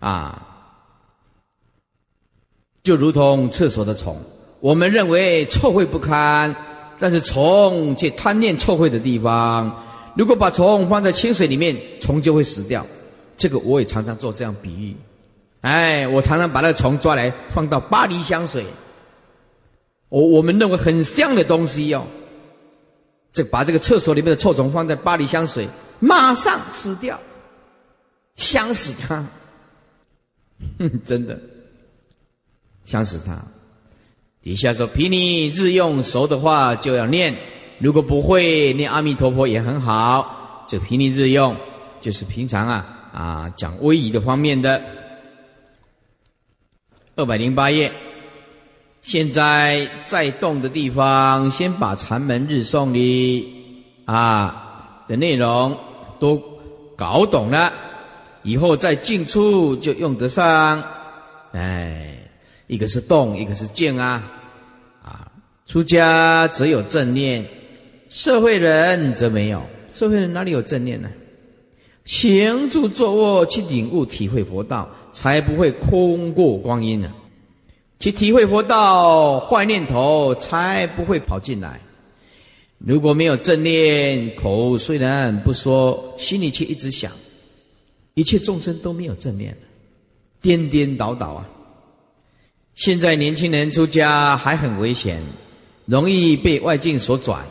[0.00, 0.46] 啊，
[2.82, 4.16] 就如同厕所的虫。
[4.60, 6.54] 我们认为臭秽不堪，
[6.98, 9.84] 但是虫却贪念臭秽的地方。
[10.16, 12.84] 如果把虫放在清水里面，虫就会死掉。
[13.36, 14.96] 这个我也常常做这样比喻。
[15.60, 18.64] 哎，我常常把那个虫抓来放到巴黎香水，
[20.08, 22.06] 我我们认为很香的东西哦，
[23.32, 25.68] 这把这个厕所里面的臭虫放在巴黎香水，
[26.00, 27.20] 马上死掉，
[28.36, 29.24] 香死他，
[30.78, 30.90] 哼。
[31.04, 31.38] 真的，
[32.84, 33.44] 香死他。
[34.42, 37.36] 底下说：“凭你日用熟的话就要念，
[37.78, 40.64] 如果不会念阿弥陀佛也很好。
[40.68, 41.56] 这凭你日用
[42.00, 44.82] 就是平常啊啊讲威仪的方面的。
[47.16, 47.92] 二百零八页，
[49.02, 55.76] 现在在动的地方，先把禅门日诵里啊的内容
[56.20, 56.40] 都
[56.96, 57.72] 搞懂了，
[58.46, 60.80] 以后在进出就用得上。
[61.50, 62.16] 哎，
[62.68, 64.22] 一个是动，一个是静啊，
[65.02, 65.26] 啊，
[65.66, 67.44] 出家只有正念，
[68.08, 69.60] 社会人则没有。
[69.88, 71.08] 社会人哪里有正念呢？
[72.04, 77.10] 行住坐卧去领悟体会佛道，才不会空过光阴呢。
[77.98, 81.80] 去体会佛道，坏念头才不会跑进来。
[82.78, 87.10] 如果没有正念，口虽然不说，心里却一直想，
[88.16, 89.54] 一切众生都没有正念，
[90.40, 91.46] 颠颠倒倒啊！
[92.74, 95.22] 现在年轻人出家还很危险，
[95.84, 97.44] 容易被外境所转，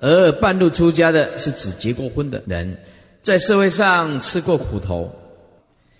[0.00, 2.78] 而半路出家的是指结过婚的人，
[3.20, 5.14] 在社会上吃过苦头，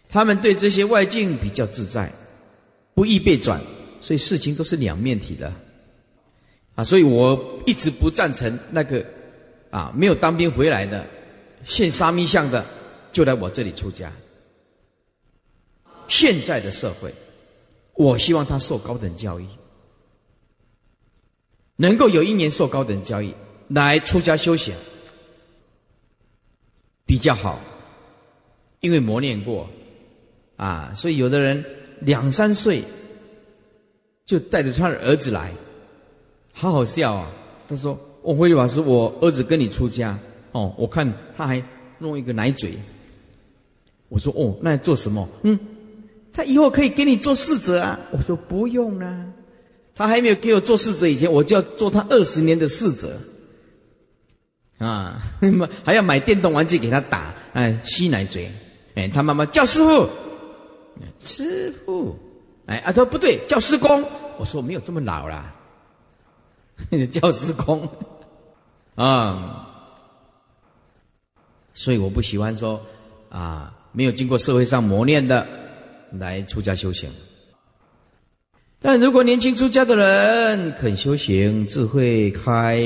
[0.09, 2.11] 他们对这些外境比较自在。
[2.95, 3.61] 不易被转，
[4.01, 5.53] 所以事情都是两面体的，
[6.75, 9.05] 啊，所以我一直不赞成那个
[9.69, 11.05] 啊没有当兵回来的
[11.63, 12.65] 现沙弥相的
[13.17, 14.13] 就来我这里出家。
[16.07, 17.15] 现在的社会，
[17.95, 19.47] 我希望他受高等教育，
[21.77, 23.33] 能够有一年受高等教育
[23.69, 24.75] 来出家修行
[27.07, 27.59] 比较好，
[28.81, 29.67] 因为磨练过
[30.59, 31.65] 啊，所以有的人。
[32.01, 32.85] 两三岁
[34.27, 35.51] 就带着他的儿子来，
[36.53, 37.33] 好好笑啊！
[37.67, 40.19] 他说：“我慧律法师，我儿子跟你出家
[40.53, 41.65] 哦，我看他还
[41.99, 42.75] 弄一个奶嘴。”
[44.09, 45.29] 我说：“哦，那做什么？
[45.43, 45.59] 嗯，
[46.33, 49.27] 他以后可以给你做侍者啊。”我说：“不用啦，
[49.95, 53.19] 他还没有给我做侍者以前，我就要做他二十年的侍者
[54.79, 55.23] 啊！
[55.85, 58.51] 还要买电动玩具给他打，哎，吸奶嘴，
[58.95, 60.09] 哎，他妈妈叫师傅。”
[61.21, 62.17] 师傅，
[62.67, 64.03] 哎，啊，他说不对，叫师公。
[64.39, 65.55] 我说我没有这么老啦，
[67.13, 67.89] 叫师公
[68.95, 69.63] 啊。
[71.75, 72.81] 所以我不喜欢说
[73.29, 75.47] 啊，没有经过社会上磨练的
[76.13, 77.11] 来出家修行。
[78.79, 82.79] 但如果年轻出家的人肯修行，智慧开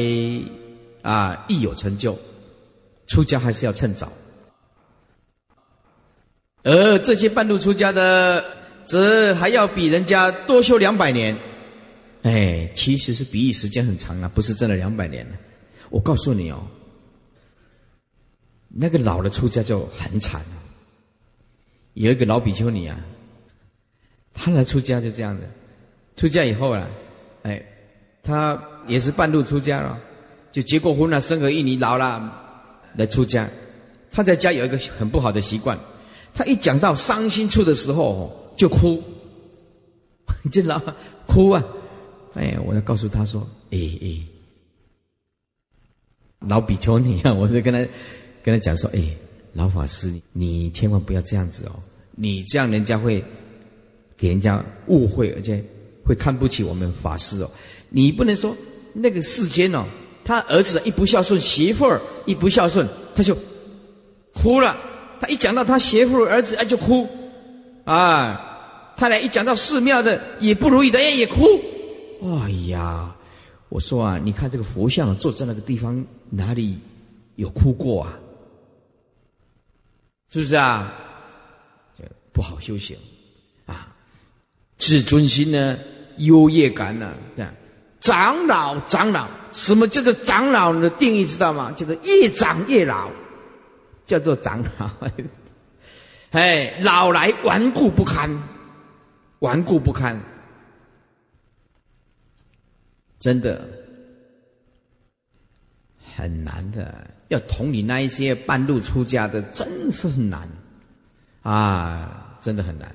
[1.02, 2.16] 啊，亦有成就，
[3.08, 4.12] 出家还是要趁早。
[6.62, 8.44] 而这些半路出家的，
[8.84, 11.36] 则还要比人家多修两百年。
[12.22, 15.26] 哎，其实是比喻时间很长啊，不是真的两百年
[15.88, 16.64] 我告诉你哦，
[18.68, 20.40] 那个老的出家就很惨
[22.00, 22.98] 有一个老比丘尼啊，
[24.32, 25.42] 他来出家就这样的，
[26.16, 26.88] 出家以后啊，
[27.42, 27.62] 哎，
[28.22, 30.00] 他也是半路出家了，
[30.50, 33.46] 就结过婚了，生儿育女，老了来出家。
[34.10, 35.78] 他在家有一个很不好的习惯。
[36.32, 39.02] 他一讲到伤心处的时候，就哭，
[40.50, 40.80] 就老
[41.26, 41.62] 哭啊！
[42.34, 44.26] 哎，我要告诉他说：“哎哎，
[46.38, 47.80] 老比丘尼啊，我就跟他
[48.42, 49.14] 跟他讲说：哎，
[49.52, 51.78] 老法师，你千万不要这样子哦！
[52.20, 53.24] 你这样人家会
[54.14, 55.64] 给人家误会，而且
[56.04, 57.50] 会看不起我们法师哦。
[57.88, 58.54] 你不能说
[58.92, 59.84] 那个世间哦，
[60.22, 63.34] 他儿子一不孝顺，媳妇儿一不孝顺，他就
[64.34, 64.76] 哭了。”
[65.20, 67.06] 他一讲到他媳妇儿子，哎就哭，
[67.84, 71.44] 啊，他俩一讲到寺庙的也不如意的，哎也哭，
[72.22, 73.14] 哎呀，
[73.68, 76.78] 我说啊，你看这个佛像坐在那个地方，哪里
[77.36, 78.18] 有哭过啊？
[80.30, 80.90] 是不是啊？
[82.32, 82.96] 不好修行
[83.66, 83.94] 啊，
[84.78, 85.78] 自尊心呢，
[86.18, 87.54] 优越感呢，这样，
[88.00, 91.72] 长老长老，什么叫做长老的定义知道吗？
[91.72, 93.10] 叫做越长越老。
[94.06, 94.90] 叫做长老，
[96.32, 98.28] 哎，老来顽固不堪，
[99.38, 100.20] 顽固不堪，
[103.20, 103.68] 真的
[106.16, 107.08] 很难的。
[107.28, 110.48] 要同你那一些半路出家的，真是很难
[111.42, 112.94] 啊，真的很难。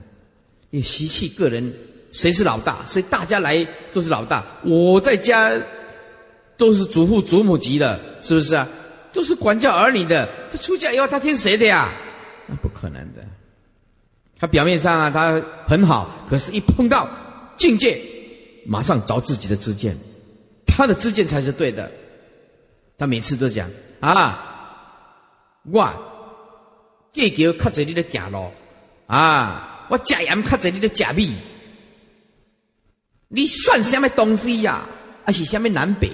[0.70, 1.74] 因为习气个人，
[2.12, 2.78] 谁是老大？
[2.88, 4.44] 谁大家来都是老大。
[4.64, 5.52] 我在家
[6.58, 8.68] 都是祖父祖母级的，是不是啊？
[9.14, 11.90] 都是管教儿女的，他出家以后他听谁的呀？
[12.48, 13.26] 那不可能的。
[14.38, 17.10] 他表面上啊，他很好，可是一碰到
[17.58, 18.02] 境界，
[18.66, 19.98] 马上找自己的知见，
[20.68, 21.90] 他的知见才是对的。
[22.98, 23.70] 他每次都讲
[24.02, 24.84] 啊，
[25.72, 25.94] 哇
[27.16, 28.52] 计较较在你的假路
[29.08, 31.34] 啊，我假盐较在你的假米，
[33.30, 34.86] 你算什么东西呀？
[35.24, 36.12] 还是什么南北？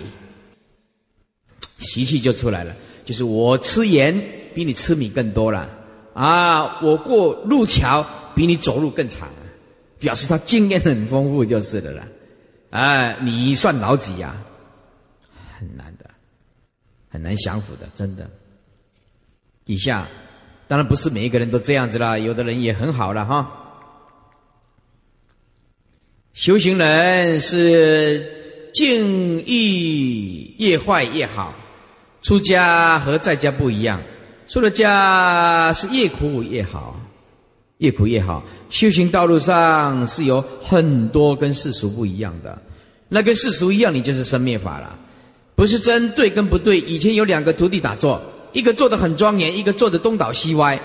[1.79, 2.73] 习气就出来了。
[3.03, 4.15] 就是我吃盐
[4.53, 5.67] 比你吃米更多了
[6.13, 6.79] 啊！
[6.81, 9.27] 我过路桥比你走路更长，
[9.99, 12.07] 表示他经验很丰富就是的了。
[12.69, 14.37] 啊，你算老几呀？
[15.57, 16.09] 很难的，
[17.09, 18.29] 很难降服的，真的。
[19.65, 20.07] 以下
[20.71, 23.51] 当然不是每一个人都这样子啦，有的人也很好了哈。
[26.31, 31.53] 修行人是境遇越坏越好，
[32.21, 34.01] 出家和在家不一样，
[34.47, 36.97] 出了家是越苦越好，
[37.79, 38.41] 越苦越好。
[38.69, 42.61] 修行道路上是有很多跟世俗不一样的，
[43.09, 44.97] 那跟世俗一样，你就是生灭法了，
[45.53, 46.79] 不是真对跟不对。
[46.79, 48.21] 以前有两个徒弟打坐，
[48.53, 50.79] 一个坐得很庄严，一个坐得东倒西歪。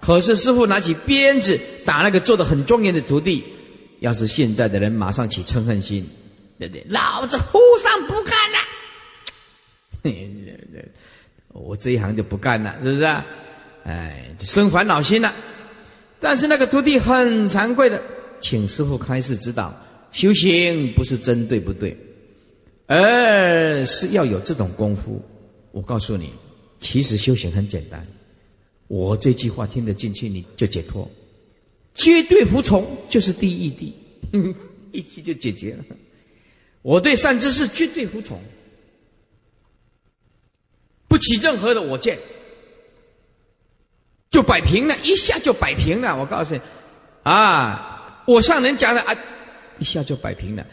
[0.00, 3.44] 可是师傅拿起鞭子打那个坐得很庄严的徒弟。
[4.00, 6.06] 要是现在的人马上起嗔恨心，
[6.58, 6.84] 对不对？
[6.90, 8.58] 老子和尚不干了，
[11.54, 13.04] 我这一行就不干了，是不是？
[13.84, 15.34] 哎，生烦恼心了。
[16.20, 18.02] 但是那个徒弟很惭愧的，
[18.40, 19.74] 请师傅开示指导。
[20.12, 21.96] 修行不是针对不对，
[22.86, 25.22] 而是要有这种功夫。
[25.72, 26.32] 我告诉你，
[26.88, 28.06] 其实修行很简单。
[28.86, 31.10] 我这句话听得进去，你就解脱。
[31.96, 33.92] 绝对服从就是第一义
[34.92, 35.84] 一气就解决了。
[36.82, 38.40] 我对善知识绝对服从，
[41.08, 42.16] 不起任何的我见，
[44.30, 46.16] 就摆平了，一下就摆平了。
[46.16, 46.60] 我告诉你，
[47.24, 49.12] 啊，我上人讲的啊，
[49.80, 50.64] 一下就摆平了。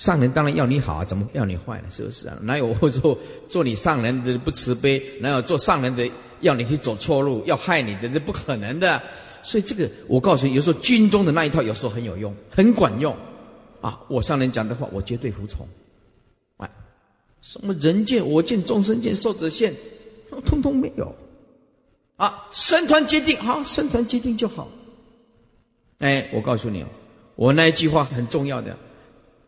[0.00, 1.88] 上人当然要你好啊，怎么要你坏呢？
[1.90, 2.34] 是不是啊？
[2.40, 3.18] 哪有我说
[3.50, 4.98] 做你上人的不慈悲？
[5.20, 8.08] 哪有做上人的要你去走错路，要害你的？
[8.08, 8.98] 这不可能的。
[9.42, 13.14] 所以这个，我告诉你，有时候军中的那一套有时候很有用，很管用，
[13.82, 14.00] 啊！
[14.08, 15.68] 我上人讲的话，我绝对服从。
[16.56, 16.70] 哎，
[17.42, 19.74] 什么人见、我见、众生见、寿者见，
[20.46, 21.14] 通通没有。
[22.16, 24.66] 啊，身团决定，好，身团决定就好。
[25.98, 26.82] 哎，我告诉你，
[27.34, 28.74] 我那一句话很重要的，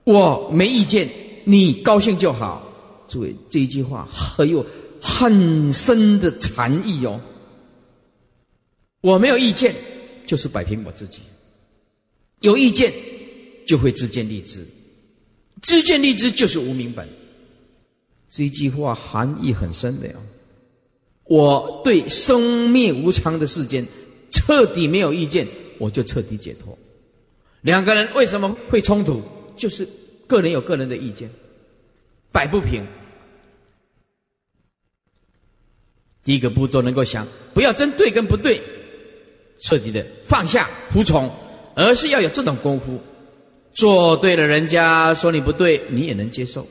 [0.05, 1.09] 我没意见，
[1.45, 2.69] 你高兴就好。
[3.09, 4.65] 诸位，这一句话很有
[5.01, 7.21] 很深的禅意哦。
[9.01, 9.75] 我没有意见，
[10.27, 11.21] 就是摆平我自己；
[12.41, 12.93] 有意见，
[13.67, 14.67] 就会自见立知。
[15.61, 17.09] 自见立知就是无名本。
[18.31, 20.15] 这一句话含义很深的呀。
[21.25, 23.87] 我对生灭无常的世间
[24.31, 25.47] 彻底没有意见，
[25.79, 26.77] 我就彻底解脱。
[27.61, 29.23] 两个人为什么会冲突？
[29.57, 29.89] 就是
[30.27, 31.31] 个人有个人的意见，
[32.31, 32.87] 摆不平。
[36.25, 38.63] 第一个步骤能够想，不要争对跟不对。
[39.61, 41.31] 彻底的放下服从，
[41.77, 43.01] 而是要有这种功夫，
[43.73, 46.67] 做对了，人家说你不对，你也能接受。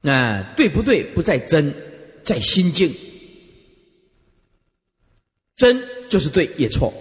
[0.00, 1.74] 那对不对不在真，
[2.22, 2.94] 在心境。
[5.56, 6.94] 真就是对，也错。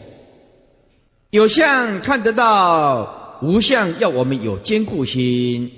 [1.30, 5.72] 有相看得到，无相要我们有坚固心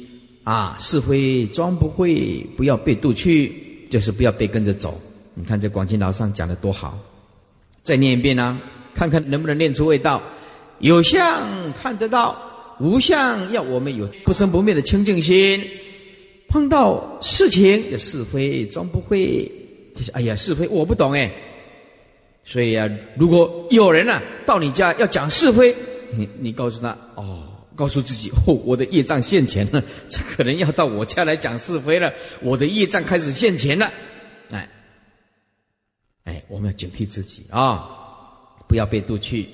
[0.43, 0.77] 啊！
[0.79, 3.53] 是非装不会，不要被渡去，
[3.89, 4.99] 就是不要被跟着走。
[5.33, 6.97] 你看这广清老上讲的多好，
[7.83, 8.59] 再念一遍呢。
[8.93, 10.21] 看看能不能念出味道，
[10.79, 11.43] 有相
[11.73, 12.35] 看得到，
[12.79, 15.63] 无相要我们有不生不灭的清净心。
[16.49, 19.51] 碰到事情的是非装不会，
[19.93, 21.31] 就是哎呀是非我不懂哎。
[22.43, 25.75] 所以啊，如果有人啊到你家要讲是非，
[26.15, 27.43] 你你告诉他哦，
[27.77, 32.11] 告诉自己哦，我的业障现前了， 这可能要到我家来讲是非了，
[32.41, 33.89] 我的业障开始现前了，
[34.51, 34.67] 哎，
[36.25, 37.93] 哎，我们要警惕自己啊。
[38.67, 39.47] 不要被渡去。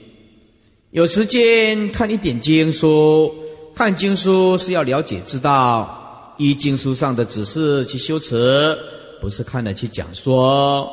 [0.89, 3.32] 有时间看一点经书，
[3.76, 8.76] 看经书是要了解知道，依经书上的指示去修持，
[9.21, 10.91] 不是看了去讲说。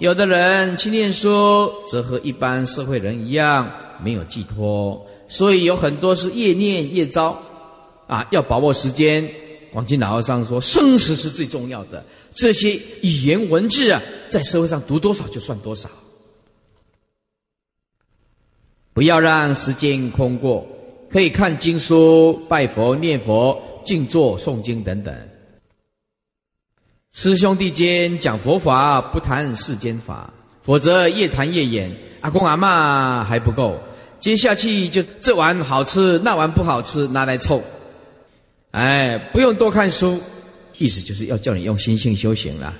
[0.00, 3.70] 有的人去念书，则和一般社会人一样，
[4.04, 7.42] 没有寄托，所以有很多是越念越糟。
[8.06, 9.26] 啊，要把握时间。
[9.72, 12.04] 广清老和尚说，生死是最重要的。
[12.30, 15.88] 这些语言文字啊，在社会上读多少就算多少。
[18.92, 20.66] 不要让时间空过，
[21.10, 25.14] 可以看经书、拜佛、念佛、静坐、诵经等等。
[27.12, 30.30] 师兄弟间讲佛法，不谈世间法，
[30.60, 31.96] 否则越谈越远。
[32.20, 33.78] 阿公阿妈还不够，
[34.22, 37.60] 接下去就这碗好吃，那碗不好吃，拿来凑。
[38.70, 40.20] 哎，不用多看书，
[40.78, 42.72] 意思就是要叫你用心性修行了，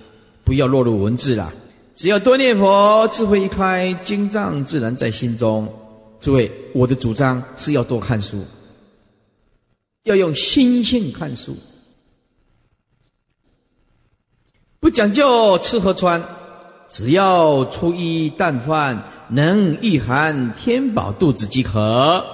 [0.45, 1.53] 不要落入文字了。
[1.97, 5.69] 只要多念佛，智慧一开，经藏自然在心中。
[6.21, 8.45] 诸位，我的主张是要多看书，
[10.05, 11.57] 要用心性看书，
[14.79, 16.23] 不讲究吃和穿，
[16.89, 19.03] 只要粗衣淡饭，
[19.33, 22.25] 能御寒填饱肚子即可。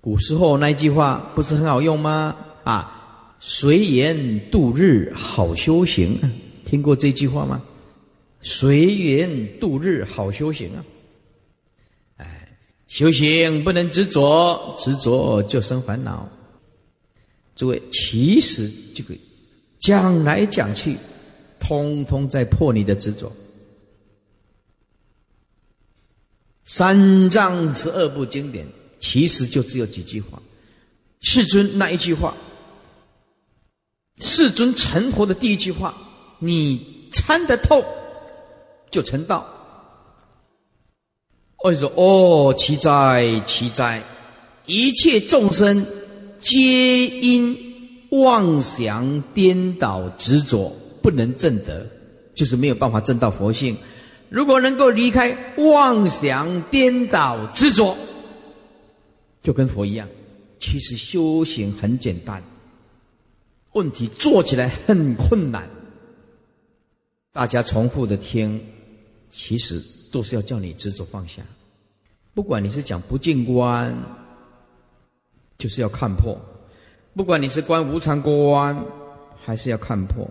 [0.00, 2.36] 古时候那句话不是很好用吗？
[2.62, 6.18] 啊，随缘度日好修行，
[6.64, 7.60] 听过这句话吗？
[8.42, 10.84] 随缘度日，好修行啊！
[12.18, 16.28] 哎，修行不能执着，执着就生烦恼。
[17.56, 19.14] 诸位，其实这个
[19.80, 20.96] 讲来讲去，
[21.58, 23.32] 通通在破你的执着。
[26.64, 28.66] 三藏十二部经典，
[28.98, 30.40] 其实就只有几句话。
[31.20, 32.34] 世尊那一句话，
[34.20, 35.94] 世尊成佛的第一句话，
[36.38, 37.84] 你参得透，
[38.90, 39.46] 就成道。
[41.62, 44.02] 我说哦，奇哉奇哉！
[44.66, 45.86] 一切众生
[46.38, 51.86] 皆因妄想颠倒执着，不能证得，
[52.34, 53.76] 就是没有办法证到佛性。
[54.28, 57.96] 如果能够离开妄想颠倒执着，
[59.42, 60.08] 就跟佛一样。
[60.58, 62.42] 其实修行很简单，
[63.72, 65.68] 问题做起来很困难。
[67.32, 68.64] 大家重复的听，
[69.30, 71.42] 其实都是要叫你执着放下。
[72.32, 73.94] 不管你是讲不净观，
[75.58, 76.36] 就是要看破；
[77.14, 78.84] 不管你是观无常观，
[79.44, 80.24] 还是要看破；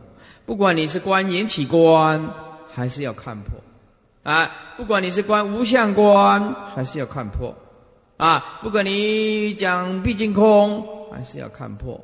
[0.45, 2.27] 不管你是观缘起观，
[2.71, 3.53] 还是要看破。
[4.23, 7.53] 啊，不管你是观无相观，还是要看破；
[8.15, 11.99] 啊，不管你讲毕竟空，还是要看破；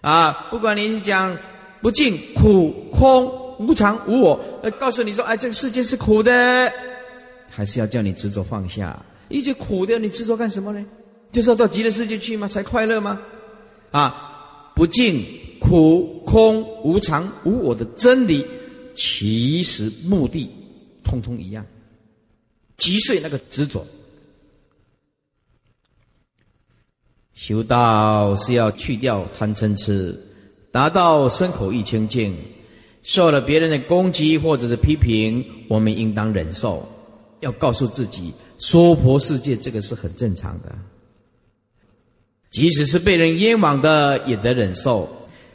[0.00, 1.36] 啊，不管你是讲
[1.82, 6.72] 不净苦空无常无我，呃，告诉你说，哎，这个世界是苦的，
[7.50, 8.98] 还是要叫你执着放下。
[9.28, 10.82] 一句苦的，你执着干什么呢？
[11.30, 12.48] 就是要到极乐世界去吗？
[12.48, 13.20] 才快乐吗？
[13.90, 15.22] 啊，不净
[15.60, 18.46] 苦空无常无我的真理，
[18.94, 20.50] 其实目的。
[21.02, 21.66] 通通一样，
[22.76, 23.86] 击碎那个执着。
[27.34, 30.16] 修道是要去掉贪嗔痴，
[30.70, 32.36] 达到身口意清净。
[33.02, 36.88] 受了别人的攻击或者是批评，我们应当忍受。
[37.40, 40.72] 要告诉自己，娑婆世界这个是很正常的。
[42.50, 45.08] 即使是被人冤枉的，也得忍受，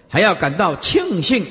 [0.09, 1.45] 还要感到庆幸，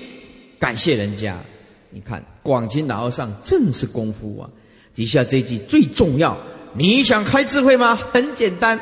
[0.58, 1.42] 感谢人家。
[1.88, 4.48] 你看，广钦老和尚正是功夫啊！
[4.94, 6.38] 底下这句最重要，
[6.74, 7.96] 你想开智慧吗？
[7.96, 8.78] 很简单，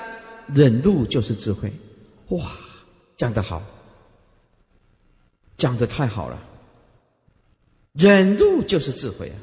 [0.52, 1.72] 忍辱就是智慧。
[2.28, 2.52] 哇，
[3.16, 3.62] 讲得好，
[5.56, 6.38] 讲得太好了。
[7.94, 9.36] 忍辱就是智慧啊！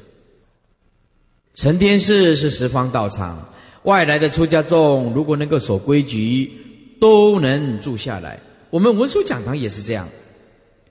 [1.54, 3.52] 成天寺是十方道场，
[3.82, 6.50] 外来的出家众如果能够守规矩，
[7.00, 8.40] 都能住下来。
[8.70, 10.08] 我们文殊讲堂也是这样。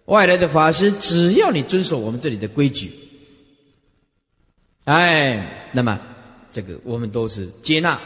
[0.06, 2.92] 外来的法师，只要你遵守我们这里的规矩，
[4.92, 5.98] 哎，那么
[6.52, 7.98] 这个我们都是接纳。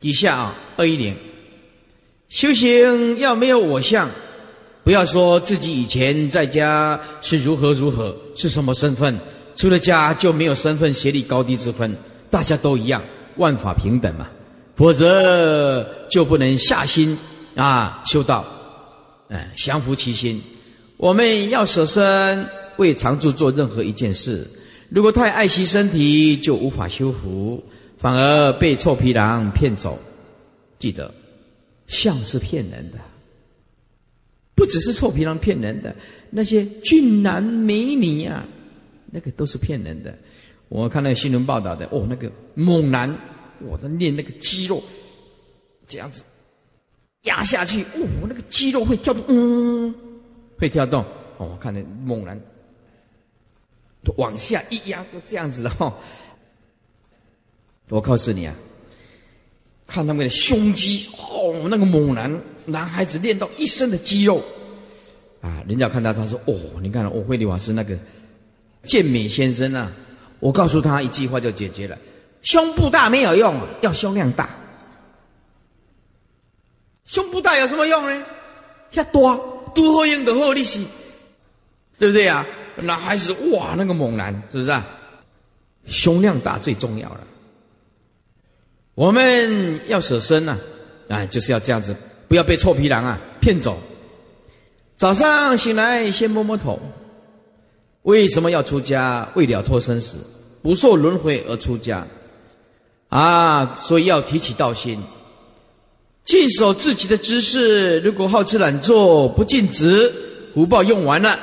[0.00, 1.16] 底下啊，二一零，
[2.28, 4.10] 修行要没有我相，
[4.82, 9.16] 不要说自己以前在家是如何如何，是什么身份，
[9.54, 11.96] 出了家就没有身份、学历高低之分，
[12.28, 13.00] 大家都一样，
[13.36, 14.28] 万法平等嘛，
[14.74, 17.16] 否则就不能下心
[17.54, 18.44] 啊修道。
[19.28, 20.42] 哎，降服其心。
[20.96, 22.44] 我们要舍身
[22.78, 24.50] 为常住做任何一件事。
[24.94, 27.64] 如果太爱惜身体，就无法修福，
[27.96, 29.98] 反而被臭皮囊骗走。
[30.78, 31.14] 记得，
[31.86, 32.98] 相是骗人的，
[34.54, 35.96] 不只是臭皮囊骗人的，
[36.28, 38.46] 那些俊男美女啊，
[39.10, 40.14] 那个都是骗人的。
[40.68, 43.18] 我看那新闻报道的，哦，那个猛男，
[43.60, 44.82] 我在练那个肌肉，
[45.88, 46.20] 这样子。
[47.22, 49.94] 压下去，哦，那个肌肉会跳动，嗯，
[50.58, 51.02] 会跳动。
[51.38, 52.38] 哦，我看那猛男
[54.16, 55.94] 往下一压，就这样子的哈。
[57.88, 58.54] 我告诉你啊，
[59.86, 64.42] 看他们的胸肌，哦，那个猛男男孩子练到一身的肌肉
[65.40, 65.62] 啊。
[65.68, 67.98] 人家看到他说，哦，你看我慧利瓦斯那个
[68.84, 69.92] 健美先生啊，
[70.40, 71.98] 我告诉他一句话就解决了：
[72.42, 74.48] 胸部大没有用，要胸量大。
[77.04, 78.24] 胸部大有什么用呢？
[78.92, 80.86] 要多多好用的好利息，
[81.98, 82.46] 对不对呀？
[82.76, 84.86] 男孩子哇，那个猛男是不是啊？
[85.86, 87.20] 胸量大最重要了。
[88.94, 90.58] 我们要舍身呐，
[91.08, 91.96] 啊，就是要这样子，
[92.28, 93.78] 不要被臭皮囊啊骗走。
[94.96, 96.78] 早上醒来先摸摸头。
[98.02, 99.28] 为什么要出家？
[99.34, 100.18] 为了脱生死，
[100.62, 102.06] 不受轮回而出家
[103.08, 103.78] 啊！
[103.80, 105.00] 所以要提起道心。
[106.24, 110.12] 尽守自己的知识，如果好吃懒做，不尽职，
[110.54, 111.38] 福报用完了，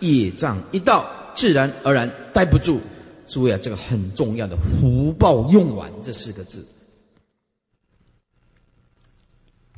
[0.00, 2.80] 业障一到，自然而然待不住。
[3.28, 6.64] 诸位啊，这个很重要的福报用完这四个字，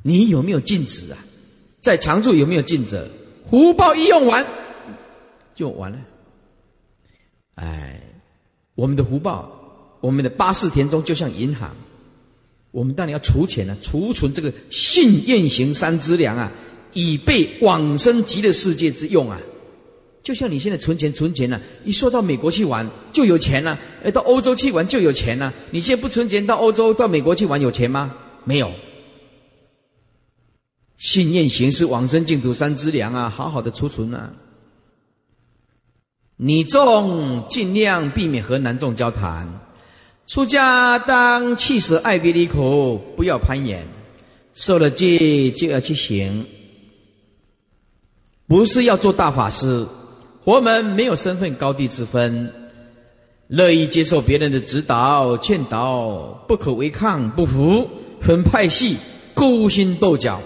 [0.03, 1.19] 你有没有尽职啊？
[1.81, 3.09] 在常住有没有尽责？
[3.49, 4.47] 福报一用完
[5.55, 5.99] 就完了。
[7.55, 7.99] 哎，
[8.75, 9.51] 我们的福报，
[10.01, 11.75] 我们的八世田中就像银行。
[12.71, 16.53] 我们当然要储钱啊，储存这个信愿行三资粮啊，
[16.93, 19.41] 以备往生极乐世界之用啊。
[20.23, 25.55] 就像你现在存钱存钱呢，一说到美国去玩就有钱了，哎，到欧洲去玩就有钱了。
[25.71, 28.15] 你现在不存钱到欧洲到美国去玩有钱吗？
[28.45, 28.71] 没有。
[30.99, 34.33] 信念行是往生净土三资粮啊，好好的储存啊。
[36.37, 39.49] 你众尽量避免和男众交谈，
[40.27, 43.87] 出家当弃舍爱别离苦，不要攀岩，
[44.55, 46.47] 受了戒就要去行，
[48.47, 49.87] 不是要做大法师。
[50.49, 52.51] 我们没有身份高低之分，
[53.49, 57.87] 乐意接受别人的指导劝导，不可违抗不服，
[58.23, 58.97] 分派系
[59.35, 60.41] 勾心斗角。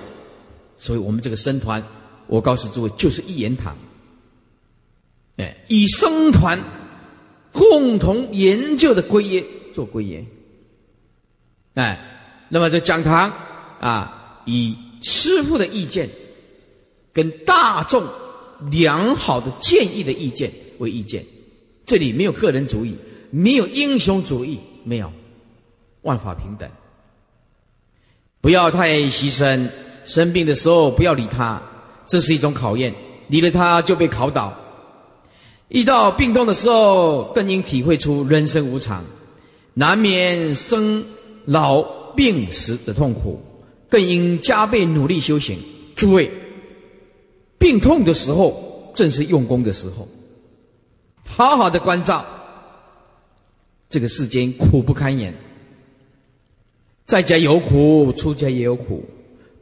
[0.76, 1.80] 所以我们这个僧团，
[2.26, 3.76] 我告诉诸位，就是一言堂。
[5.36, 6.58] 哎，以僧团
[7.52, 10.26] 共同研究的归耶做归耶。
[11.74, 13.32] 哎，那么这讲堂
[13.78, 16.10] 啊，以师父的意见
[17.12, 18.04] 跟大众
[18.70, 21.24] 良好的建议的意见为意见，
[21.84, 22.96] 这里没有个人主义，
[23.30, 25.12] 没有英雄主义，没有
[26.02, 26.68] 万法平等，
[28.40, 29.68] 不要太牺牲。
[30.04, 31.62] 生病的时候不要理他，
[32.08, 32.92] 这是一种考验。
[33.28, 34.52] 理了他就被考倒。
[35.68, 39.04] 遇到病痛的时候，更应体会出人生无常，
[39.74, 41.04] 难免生
[41.44, 41.82] 老
[42.16, 43.40] 病死的痛苦，
[43.88, 45.56] 更应加倍努力修行。
[45.94, 46.28] 诸位，
[47.62, 50.08] 病痛的时候正是用功的时候，
[51.24, 52.24] 好好的关照。
[53.88, 55.32] 这个世间苦不堪言，
[57.06, 59.04] 在家有苦，出家也有苦。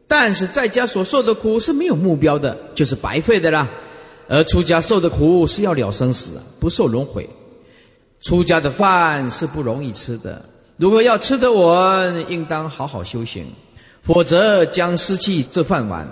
[0.09, 3.69] 但是在家所受的苦是没有目标的，就是白费的啦。
[4.29, 7.29] 而出家受的苦是要了生死，不受轮回。
[8.23, 10.43] 出家的饭是不容易吃的，
[10.79, 13.47] 如果要吃得稳，应当好好修行，
[14.03, 16.09] 否则将失去这饭碗。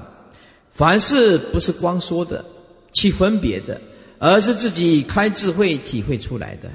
[0.78, 2.44] 凡事不是光说的，
[2.92, 3.80] 去分别的，
[4.20, 6.70] 而是自己开智慧体会出来的。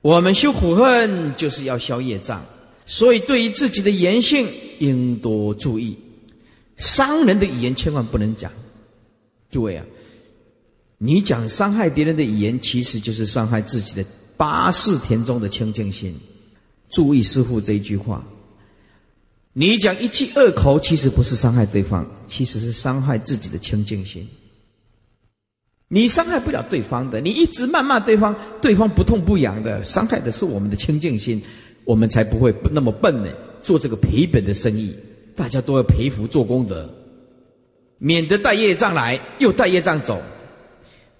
[0.00, 2.42] 我们修苦恨就是要消业障，
[2.86, 4.48] 所以对于自己的言行
[4.78, 5.98] 应多注意。
[6.78, 8.50] 伤人的语言千万不能讲，
[9.50, 9.84] 诸位啊，
[10.96, 14.02] 你讲伤害别人的语言，其实就是伤害自己的
[14.38, 16.18] 八世田中的清净心。
[16.88, 18.26] 注意师父这一句话，
[19.58, 24.28] 你讲一气二口，其实不是伤害对方，其实是伤害自己的清净心。
[25.88, 31.42] 你伤害不了对方的，你一直谩骂对方，对方不痛不痒的，伤害的是我们的清净心，
[31.86, 33.30] 我们才不会那么笨呢，
[33.62, 34.94] 做这个赔本的生意。
[35.34, 36.90] 大家都要赔福做功德，
[37.96, 40.20] 免得带业障来，又带业障走。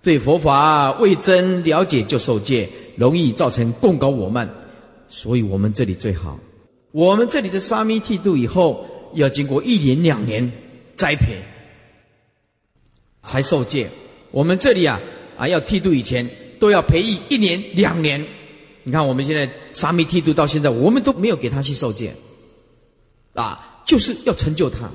[0.02, 4.46] 对佛法未真了解就受戒，容易造成共高我慢。
[5.08, 6.38] 所以我们这里最好，
[6.96, 10.50] 我们这里的沙弥剃度以后，要经过一年两年
[10.96, 11.42] 栽培，
[13.22, 13.90] 才受戒。
[14.30, 14.98] 我们这里啊
[15.36, 16.26] 啊，要剃度以前
[16.58, 18.26] 都要培育一年两年。
[18.82, 22.14] 你看我们现在沙弥剃度到现在，我们都没有给他去受戒，
[23.34, 23.82] 啊。
[23.84, 24.90] 就是要成就他，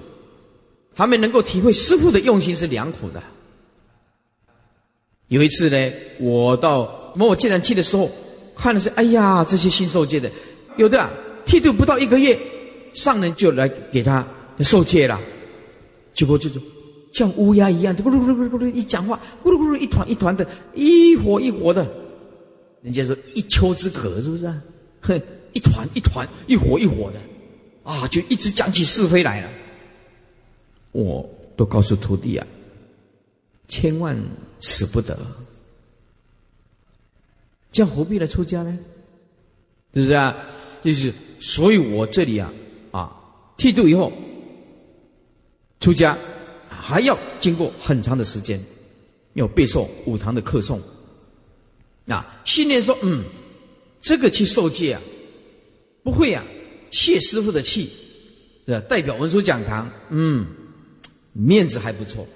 [0.96, 3.22] 他们能够体会师傅的用心是良苦的。
[5.28, 8.10] 有一次呢，我到某某戒坛去的时候，
[8.56, 10.30] 看的是，哎呀，这些新受戒的，
[10.78, 11.12] 有的啊
[11.46, 12.40] 剃度不到一个月，
[12.94, 14.26] 上人就来给他
[14.60, 15.20] 受戒了，
[16.14, 16.62] 结果就是
[17.12, 21.88] 像乌鸦一样，咕噜咕噜咕噜咕噜一讲话，咕噜咕噜一团一团的，一火一火的，
[22.82, 24.62] 人家说一丘之貉，是不是啊？
[25.02, 25.22] 哼，
[25.54, 27.20] 一团一团，一火一火的。
[27.84, 29.50] 啊，就一直讲起是非来了。
[30.92, 31.28] 我
[31.58, 32.46] 都告诉徒弟啊，
[33.68, 34.16] 千万
[34.60, 35.18] 使不得。
[37.72, 38.78] 这样何必来出家呢？
[39.94, 40.36] 是不是啊？
[40.84, 41.12] 就是，
[41.42, 42.54] 所以我这里啊，
[42.92, 43.12] 啊，
[43.58, 44.14] 剃度以后
[45.80, 46.18] 出家，
[46.70, 48.64] 还要经过很长的时间，
[49.34, 50.80] 要背诵五堂的课诵。
[52.08, 53.24] 啊，信念说，嗯，
[54.02, 55.02] 这个去受戒啊，
[56.04, 56.44] 不会啊。
[56.92, 57.90] 谢师傅的气，
[58.66, 58.80] 是吧？
[58.82, 60.46] 代表文殊讲堂，嗯，
[61.32, 62.28] 面子还不错。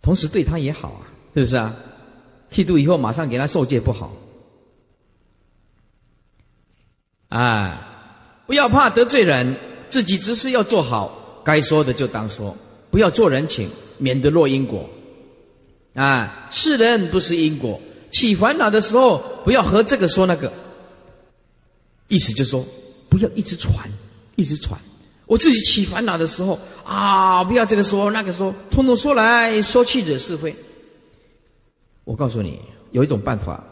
[0.00, 1.76] 同时对他也好啊，是不是啊？
[2.48, 4.16] 剃度以后马上给他受戒不好，
[7.34, 7.80] 啊，
[8.46, 9.56] 不要怕得罪人，
[9.88, 12.56] 自己只是要做好，该说的就当说，
[12.92, 14.88] 不要做人情，免得落因果。
[15.94, 17.80] 啊，是人不是因果，
[18.12, 20.52] 起烦恼的时候，不要和这个说那个。
[22.06, 22.64] 意思就是说，
[23.08, 23.74] 不要一直传，
[24.36, 24.80] 一直传。
[25.26, 30.54] 我自己起烦恼的时候啊，不要这个说那个说，通通说来说去惹是非。
[32.04, 32.60] 我告诉你，
[32.92, 33.64] 有一种办法，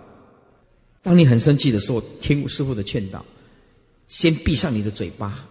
[1.01, 3.25] 当你很生气的时候，听师傅的劝导，
[4.13, 5.43] 先闭上你的嘴巴。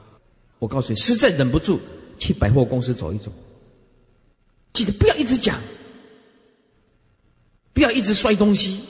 [0.59, 1.79] 我告诉你，实在忍不住，
[2.19, 3.33] 去百货公司走一走。
[4.71, 5.59] 记得不要一直讲，
[7.73, 8.83] 不要一直摔东西，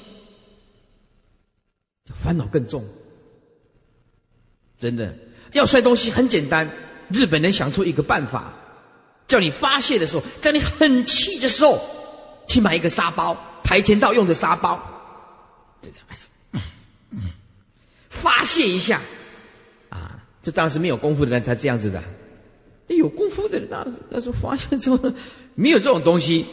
[2.22, 2.85] 烦恼更重。
[4.77, 5.15] 真的，
[5.53, 6.69] 要摔东西很简单，
[7.07, 8.53] 日本人想出一个办法，
[9.26, 11.81] 叫你发泄的时候，在你很气的时候，
[12.45, 14.77] 去买一个沙包，跆拳道用的沙包，
[18.10, 18.99] 发泄一下。
[20.41, 22.03] 啊，这当时没有功夫的人才这样子的。
[22.88, 25.13] 有功夫的人，那那时候发现之后。
[25.53, 26.45] 没有这种东西，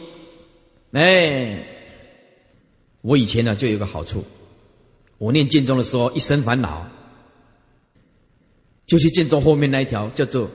[0.91, 1.65] 哎，
[3.01, 4.25] 我以前呢就有个好处，
[5.17, 6.85] 我念剑宗的时候一生烦恼，
[8.85, 10.51] 就去剑宗后面那一条叫做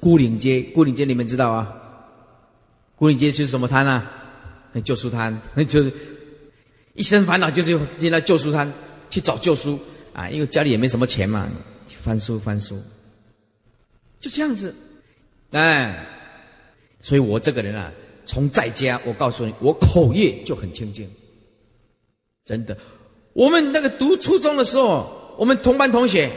[0.00, 1.72] 孤岭街，孤岭街你们知道啊？
[2.96, 4.10] 孤岭街是什么摊啊？
[4.84, 5.92] 旧书摊，就 是
[6.94, 8.70] 一生烦恼就是进那旧书摊
[9.08, 9.78] 去找旧书
[10.12, 11.48] 啊，因为家里也没什么钱嘛，
[12.04, 12.78] 翻书翻书，
[14.20, 14.74] 就这样子，
[15.52, 16.06] 哎。
[17.00, 17.92] 所以我这个人啊，
[18.24, 21.10] 从在家，我告诉你，我口业就很清净。
[22.46, 22.76] 真的，
[23.34, 26.32] 我们那个读初中的时候，我们同班同学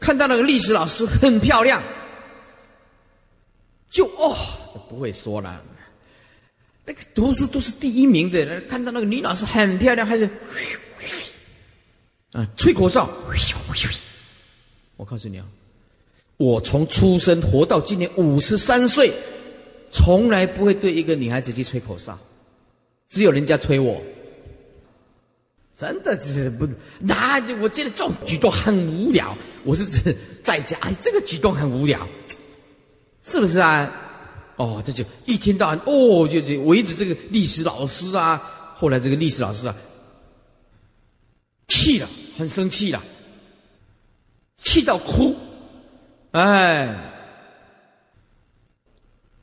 [0.00, 1.80] 看到那个历史老师很漂亮，
[3.90, 4.36] 就哦，
[4.88, 5.62] 不会说了。
[6.84, 10.28] 那个读书都是第一名的人，看到那个女老师很漂亮，还是
[12.32, 13.08] 啊，吹口哨。
[14.96, 15.46] 我告诉你啊，
[16.36, 19.12] 我从出生活到今年五十三岁。
[19.92, 22.18] 从来不会对一个女孩子去吹口哨，
[23.08, 24.02] 只有人家吹我。
[25.78, 26.68] 真的是不，
[26.98, 29.34] 那我觉得这种举动很无聊。
[29.64, 32.06] 我是指在家，哎，这个举动很无聊，
[33.24, 33.90] 是不是啊？
[34.56, 38.74] 哦，这就一天到晚哦，就就围着这个历史老师啊。
[38.74, 39.76] 后来这个历史老师啊，
[41.68, 43.02] 气了，很生气了，
[44.66, 45.34] 气到哭，
[46.32, 47.12] 哎。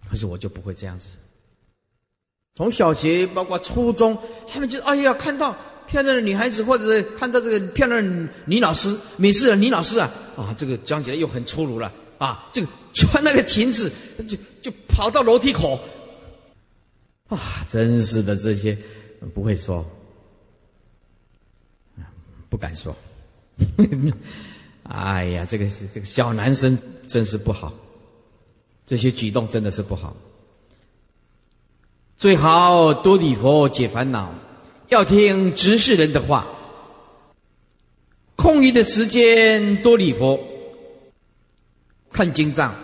[0.10, 1.08] 可是我就不会这样子。
[2.54, 4.16] 从小学包括初中，
[4.48, 5.56] 他们就哎呀，看到
[5.88, 13.92] 漂亮的女孩子，或者是看到这个漂亮的女老师，美式的女老师啊啊，这个讲起来又很粗鲁了啊，这个穿那个裙子
[14.30, 15.80] 就就跑到楼梯口，
[17.30, 18.78] 啊，真是的，这些
[19.34, 19.84] 不会说，
[22.50, 22.96] 不敢说。
[24.84, 26.78] 哎呀，这个是这个小男生
[27.08, 27.74] 真是不好。
[28.86, 30.14] 这些举动真的是不好，
[32.18, 34.34] 最好多礼佛解烦恼，
[34.90, 36.46] 要听执事人的话。
[38.36, 40.38] 空余的时间多礼佛，
[42.12, 42.76] 看经藏。